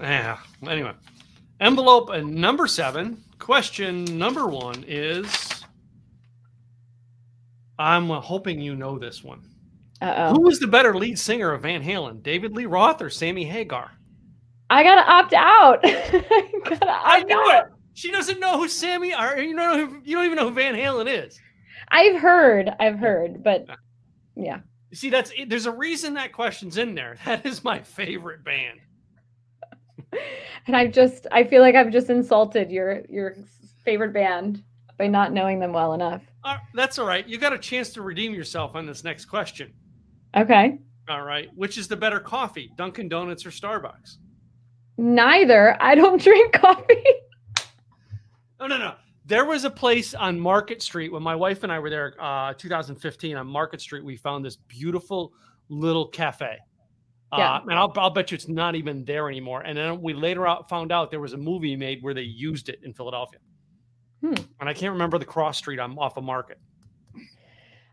[0.00, 0.38] yeah.
[0.66, 0.92] Anyway,
[1.60, 3.22] envelope and number seven.
[3.38, 5.64] Question number one is
[7.78, 9.42] I'm hoping you know this one.
[10.00, 10.34] Uh-oh.
[10.34, 13.90] Who was the better lead singer of Van Halen, David Lee Roth or Sammy Hagar?
[14.70, 15.80] I gotta opt out.
[15.84, 17.66] I, gotta opt I knew out.
[17.66, 17.72] it.
[17.94, 19.38] She doesn't know who Sammy are.
[19.40, 21.40] You know who, you don't even know who Van Halen is.
[21.88, 22.70] I've heard.
[22.78, 23.66] I've heard, but
[24.36, 24.60] yeah.
[24.90, 27.16] You see, that's there's a reason that question's in there.
[27.24, 28.78] That is my favorite band.
[30.66, 33.36] And I've just I feel like I've just insulted your your
[33.84, 34.62] favorite band
[34.98, 36.22] by not knowing them well enough.
[36.44, 37.26] Uh, that's all right.
[37.26, 39.72] You got a chance to redeem yourself on this next question.
[40.36, 40.78] Okay.
[41.08, 41.48] All right.
[41.54, 44.16] Which is the better coffee, Dunkin' Donuts or Starbucks?
[44.98, 45.76] Neither.
[45.80, 47.04] I don't drink coffee.
[48.60, 48.94] no, no, no.
[49.24, 52.54] There was a place on Market Street when my wife and I were there, uh,
[52.54, 54.04] 2015 on Market Street.
[54.04, 55.32] We found this beautiful
[55.68, 56.56] little cafe.
[57.36, 57.56] Yeah.
[57.56, 59.62] Uh, and I'll, I'll bet you it's not even there anymore.
[59.62, 62.68] And then we later out found out there was a movie made where they used
[62.68, 63.40] it in Philadelphia.
[64.22, 64.34] Hmm.
[64.60, 65.78] And I can't remember the cross street.
[65.78, 66.58] I'm off of Market.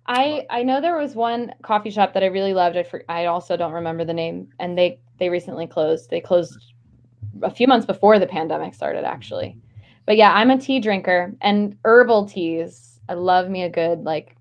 [0.07, 2.77] I I know there was one coffee shop that I really loved.
[2.77, 6.09] I for, I also don't remember the name, and they they recently closed.
[6.09, 6.57] They closed
[7.41, 9.57] a few months before the pandemic started, actually.
[10.05, 12.99] But yeah, I'm a tea drinker and herbal teas.
[13.09, 14.35] I love me a good like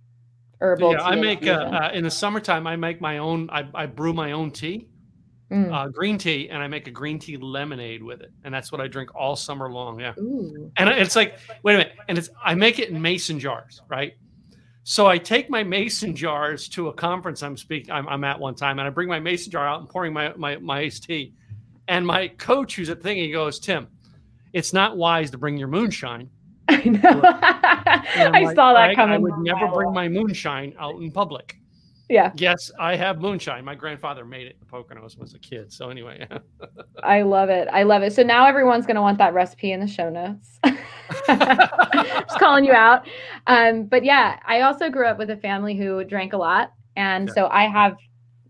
[0.60, 0.92] herbal.
[0.92, 2.66] Yeah, I make uh, uh, in the summertime.
[2.66, 3.48] I make my own.
[3.50, 4.88] I, I brew my own tea,
[5.50, 5.72] mm.
[5.72, 8.80] uh, green tea, and I make a green tea lemonade with it, and that's what
[8.80, 10.00] I drink all summer long.
[10.00, 10.70] Yeah, Ooh.
[10.76, 14.14] and it's like wait a minute, and it's I make it in mason jars, right?
[14.86, 18.54] So I take my mason jars to a conference I'm speaking I'm, I'm, at one
[18.54, 21.32] time, and I bring my mason jar out and pouring my my, my iced tea.
[21.88, 23.88] And my coach, who's at the thing, he goes, Tim,
[24.54, 26.30] it's not wise to bring your moonshine.
[26.68, 27.20] I know.
[27.24, 29.14] I like, saw that coming.
[29.14, 31.58] I would never bring my moonshine out in public.
[32.08, 32.32] Yeah.
[32.36, 33.64] Yes, I have moonshine.
[33.64, 35.72] My grandfather made it in Poconos was a kid.
[35.72, 36.26] So anyway.
[37.02, 37.66] I love it.
[37.72, 38.12] I love it.
[38.12, 40.58] So now everyone's going to want that recipe in the show notes.
[41.26, 43.06] Just calling you out.
[43.46, 46.72] Um, but yeah, I also grew up with a family who drank a lot.
[46.96, 47.34] And yeah.
[47.34, 47.96] so I have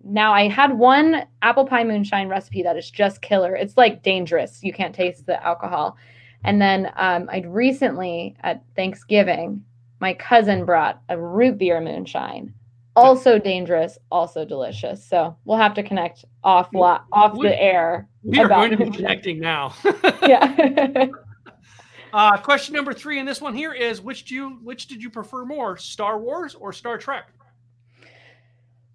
[0.07, 3.57] now I had one apple pie moonshine recipe that is just killer.
[3.57, 4.63] It's like dangerous.
[4.63, 5.97] You can't taste the alcohol.
[6.45, 9.65] And then um, I'd recently at Thanksgiving,
[10.01, 12.53] my cousin brought a root beer moonshine
[12.97, 15.05] also dangerous, also delicious.
[15.05, 18.09] So we'll have to connect off lot off we, the air.
[18.23, 19.75] We are going to be connecting now.
[20.23, 21.07] yeah.
[22.13, 25.11] uh, question number three and this one here is which do you which did you
[25.11, 27.31] prefer more, Star Wars or Star Trek?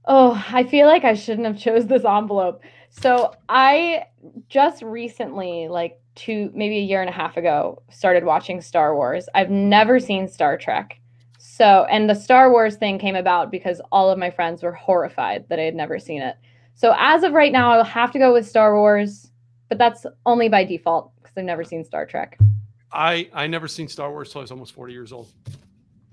[0.05, 2.61] Oh, I feel like I shouldn't have chose this envelope.
[2.89, 4.05] So I
[4.47, 9.27] just recently, like two, maybe a year and a half ago, started watching Star Wars.
[9.33, 10.99] I've never seen Star Trek.
[11.37, 15.47] So, and the Star Wars thing came about because all of my friends were horrified
[15.49, 16.35] that I had never seen it.
[16.75, 19.31] So as of right now, I'll have to go with Star Wars,
[19.67, 22.37] but that's only by default because I've never seen Star Trek.
[22.91, 25.31] I I never seen Star Wars till I was almost 40 years old.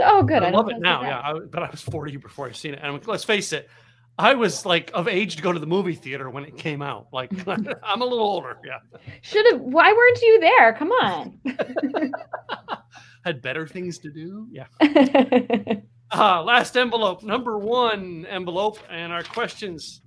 [0.01, 0.43] Oh, good.
[0.43, 1.03] I, I love it now.
[1.03, 2.81] Yeah, I, but I was 40 before I seen it.
[2.83, 3.71] And let's face it,
[4.19, 7.09] I was like of age to go to the movie theater when it came out.
[7.13, 7.31] Like
[7.83, 8.59] I'm a little older.
[8.65, 8.79] Yeah,
[9.23, 9.61] Should have.
[9.61, 10.73] Why weren't you there?
[10.75, 11.41] Come on.
[13.25, 14.47] had better things to do.
[14.51, 14.67] Yeah.
[16.13, 20.03] Uh, last envelope, number one envelope, and our questions.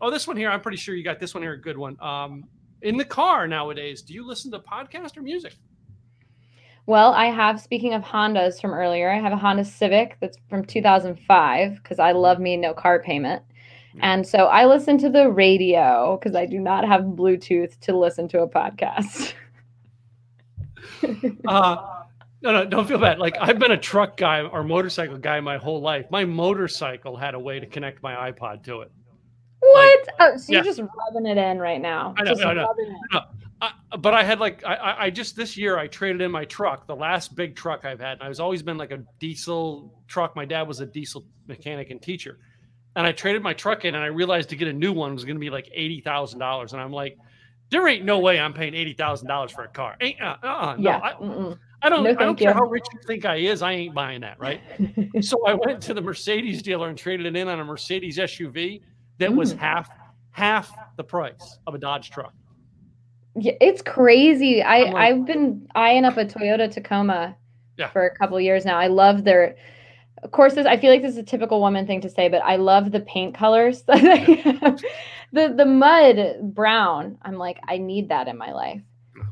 [0.00, 0.50] Oh, this one here.
[0.50, 1.52] I'm pretty sure you got this one here.
[1.52, 2.00] A good one.
[2.00, 2.44] Um,
[2.80, 5.54] in the car nowadays, do you listen to podcast or music?
[6.86, 7.60] Well, I have.
[7.60, 12.12] Speaking of Hondas from earlier, I have a Honda Civic that's from 2005 because I
[12.12, 13.42] love me no car payment.
[14.00, 18.28] And so I listen to the radio because I do not have Bluetooth to listen
[18.28, 19.34] to a podcast.
[21.48, 22.02] Uh,
[22.42, 23.18] no, no, don't feel bad.
[23.18, 26.06] Like I've been a truck guy or motorcycle guy my whole life.
[26.10, 28.92] My motorcycle had a way to connect my iPod to it.
[29.60, 30.08] What?
[30.20, 30.58] oh, so yeah.
[30.58, 32.14] you're just rubbing it in right now.
[32.16, 32.54] I know, just know.
[32.54, 33.22] rubbing it.
[33.62, 36.86] I, but I had like I- I, just this year I traded in my truck,
[36.88, 38.14] the last big truck I've had.
[38.14, 40.34] And I was always been like a diesel truck.
[40.34, 42.38] My dad was a diesel mechanic and teacher,
[42.96, 45.24] and I traded my truck in, and I realized to get a new one was
[45.24, 47.16] going to be like eighty thousand dollars, and I'm like,
[47.70, 49.96] there ain't no way I'm paying eighty thousand dollars for a car.
[50.00, 50.98] Ain't uh, uh no, Yeah.
[50.98, 51.54] I.
[51.84, 52.54] I don't No, I don't care you.
[52.54, 54.60] how rich you think I is, I ain't buying that, right?
[55.20, 58.82] so I went to the Mercedes dealer and traded it in on a Mercedes SUV
[59.18, 59.58] that was Mm.
[59.58, 59.90] half
[60.30, 62.32] half the price of a Dodge truck.
[63.36, 64.62] Yeah, it's crazy.
[64.62, 67.36] I like- I've been eyeing up a Toyota Tacoma
[67.78, 67.88] Yeah.
[67.88, 68.78] for a couple years now.
[68.78, 69.56] I love their
[70.22, 72.42] of course this I feel like this is a typical woman thing to say, but
[72.44, 73.82] I love the paint colors.
[73.82, 74.80] that they have.
[75.32, 77.18] the the mud brown.
[77.22, 78.82] I'm like, I need that in my life.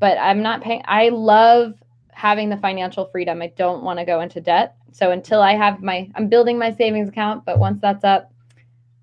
[0.00, 1.74] But I'm not paying I love
[2.12, 3.40] having the financial freedom.
[3.42, 4.74] I don't want to go into debt.
[4.92, 8.32] So until I have my I'm building my savings account, but once that's up,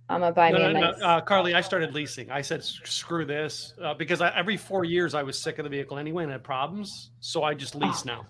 [0.09, 2.31] I'm gonna buy No, me no, a no, uh, Carly, I started leasing.
[2.31, 5.69] I said, screw this, uh, because I, every four years I was sick of the
[5.69, 7.11] vehicle anyway and had problems.
[7.19, 8.25] So I just lease now.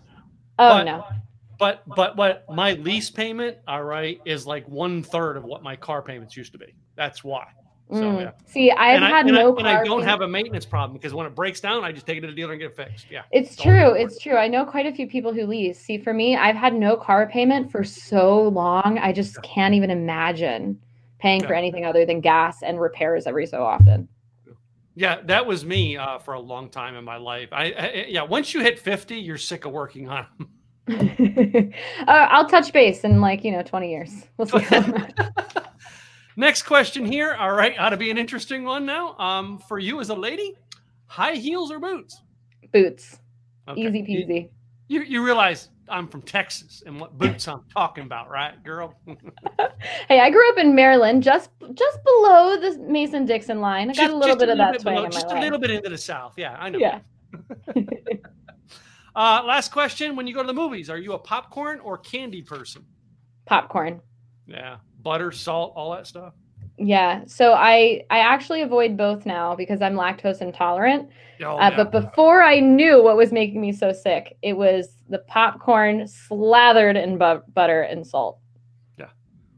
[0.59, 1.05] Oh but- no.
[1.59, 5.75] But but what my lease payment, all right, is like one third of what my
[5.75, 6.75] car payments used to be.
[6.95, 7.45] That's why.
[7.91, 8.21] So Mm.
[8.21, 8.32] yeah.
[8.45, 10.93] See, I've and I, had and I- no and I don't have a maintenance problem
[10.97, 12.75] because when it breaks down, I just take it to the dealer and get it
[12.75, 13.07] fixed.
[13.09, 13.21] Yeah.
[13.32, 13.93] It's true.
[13.93, 14.36] It's true.
[14.36, 15.80] I know quite a few people who lease.
[15.80, 18.99] See, for me, I've had no car payment for so long.
[19.01, 20.80] I just can't even imagine
[21.20, 24.07] paying for anything other than gas and repairs every so often.
[24.95, 27.49] Yeah, that was me uh, for a long time in my life.
[27.51, 30.49] I, I yeah, once you hit fifty, you're sick of working on them.
[32.07, 34.09] uh, I'll touch base in like, you know, 20 years.
[34.38, 34.65] We'll see.
[36.38, 37.34] Next question here.
[37.34, 39.18] All right, ought to be an interesting one now.
[39.18, 40.55] Um, for you as a lady,
[41.07, 42.22] high heels or boots?
[42.72, 43.20] Boots.
[43.68, 43.82] Okay.
[43.82, 44.49] Easy You- peasy.
[44.89, 48.93] You, you realize I'm from Texas and what boots I'm talking about, right, girl?
[50.09, 53.89] Hey, I grew up in Maryland, just just below the Mason Dixon line.
[53.89, 55.43] I got Just- a little bit of that bit below- just a life.
[55.43, 56.33] little bit into the south.
[56.38, 56.79] Yeah, I know.
[56.79, 56.99] Yeah.
[59.15, 62.43] Uh, last question: When you go to the movies, are you a popcorn or candy
[62.43, 62.85] person?
[63.47, 63.99] Popcorn.
[64.45, 66.33] Yeah, butter, salt, all that stuff.
[66.77, 67.23] Yeah.
[67.25, 71.09] So I I actually avoid both now because I'm lactose intolerant.
[71.43, 71.75] Oh, Uh, yeah.
[71.83, 76.95] But before I knew what was making me so sick, it was the popcorn slathered
[76.97, 78.39] in bu- butter and salt.
[78.97, 79.08] Yeah,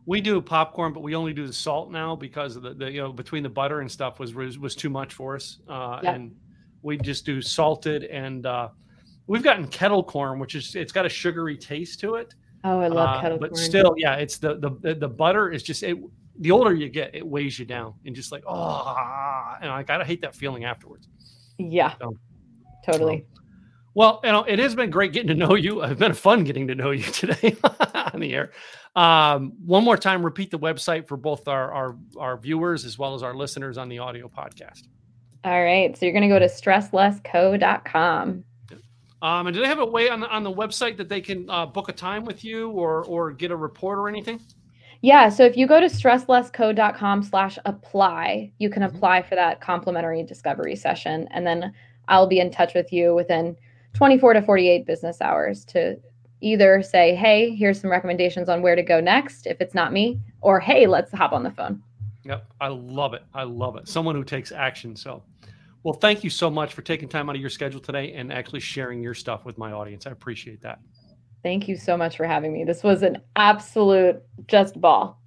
[0.06, 3.02] we do popcorn, but we only do the salt now because of the, the you
[3.02, 6.14] know between the butter and stuff was was, was too much for us, uh, Yeah.
[6.16, 6.36] and
[6.82, 8.70] we just do salted and uh,
[9.28, 12.34] we've gotten kettle corn, which is it's got a sugary taste to it,
[12.64, 13.60] Oh, I love uh, kettle but corn.
[13.62, 15.98] But still, yeah, it's the the the, butter is just it.
[16.42, 20.06] The older you get, it weighs you down, and just like oh, and I gotta
[20.06, 21.10] hate that feeling afterwards.
[21.58, 22.14] yeah, So-
[22.86, 23.26] totally.
[23.96, 25.82] Well, you know, it has been great getting to know you.
[25.84, 27.56] It's been fun getting to know you today
[28.14, 28.52] on the air.
[28.96, 33.14] Um, one more time, repeat the website for both our, our our viewers as well
[33.16, 34.84] as our listeners on the audio podcast.
[35.44, 35.98] All right.
[35.98, 38.44] So you're going to go to stresslessco.com.
[39.22, 41.50] Um, and do they have a way on the on the website that they can
[41.50, 44.40] uh, book a time with you or or get a report or anything?
[45.02, 45.30] Yeah.
[45.30, 48.96] So if you go to stresslessco.com slash apply, you can Mhm.
[48.96, 51.28] apply for that complimentary discovery session.
[51.32, 51.74] And then
[52.10, 53.56] I'll be in touch with you within
[53.94, 55.98] 24 to 48 business hours to
[56.42, 60.20] either say, hey, here's some recommendations on where to go next if it's not me,
[60.42, 61.82] or hey, let's hop on the phone.
[62.24, 63.24] Yep, I love it.
[63.34, 63.88] I love it.
[63.88, 64.96] Someone who takes action.
[64.96, 65.24] So,
[65.84, 68.60] well, thank you so much for taking time out of your schedule today and actually
[68.60, 70.06] sharing your stuff with my audience.
[70.06, 70.80] I appreciate that.
[71.42, 72.66] Thank you so much for having me.
[72.66, 75.22] This was an absolute just ball.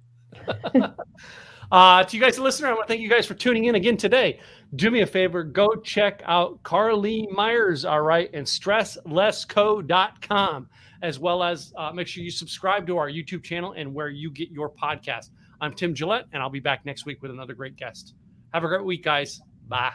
[1.71, 3.75] uh, to you guys, the listener, I want to thank you guys for tuning in
[3.75, 4.39] again today.
[4.75, 10.69] Do me a favor, go check out Carly Myers, all right, and stresslessco.com,
[11.03, 14.31] as well as uh, make sure you subscribe to our YouTube channel and where you
[14.31, 15.29] get your podcast.
[15.61, 18.15] I'm Tim Gillette, and I'll be back next week with another great guest.
[18.51, 19.41] Have a great week, guys.
[19.67, 19.93] Bye.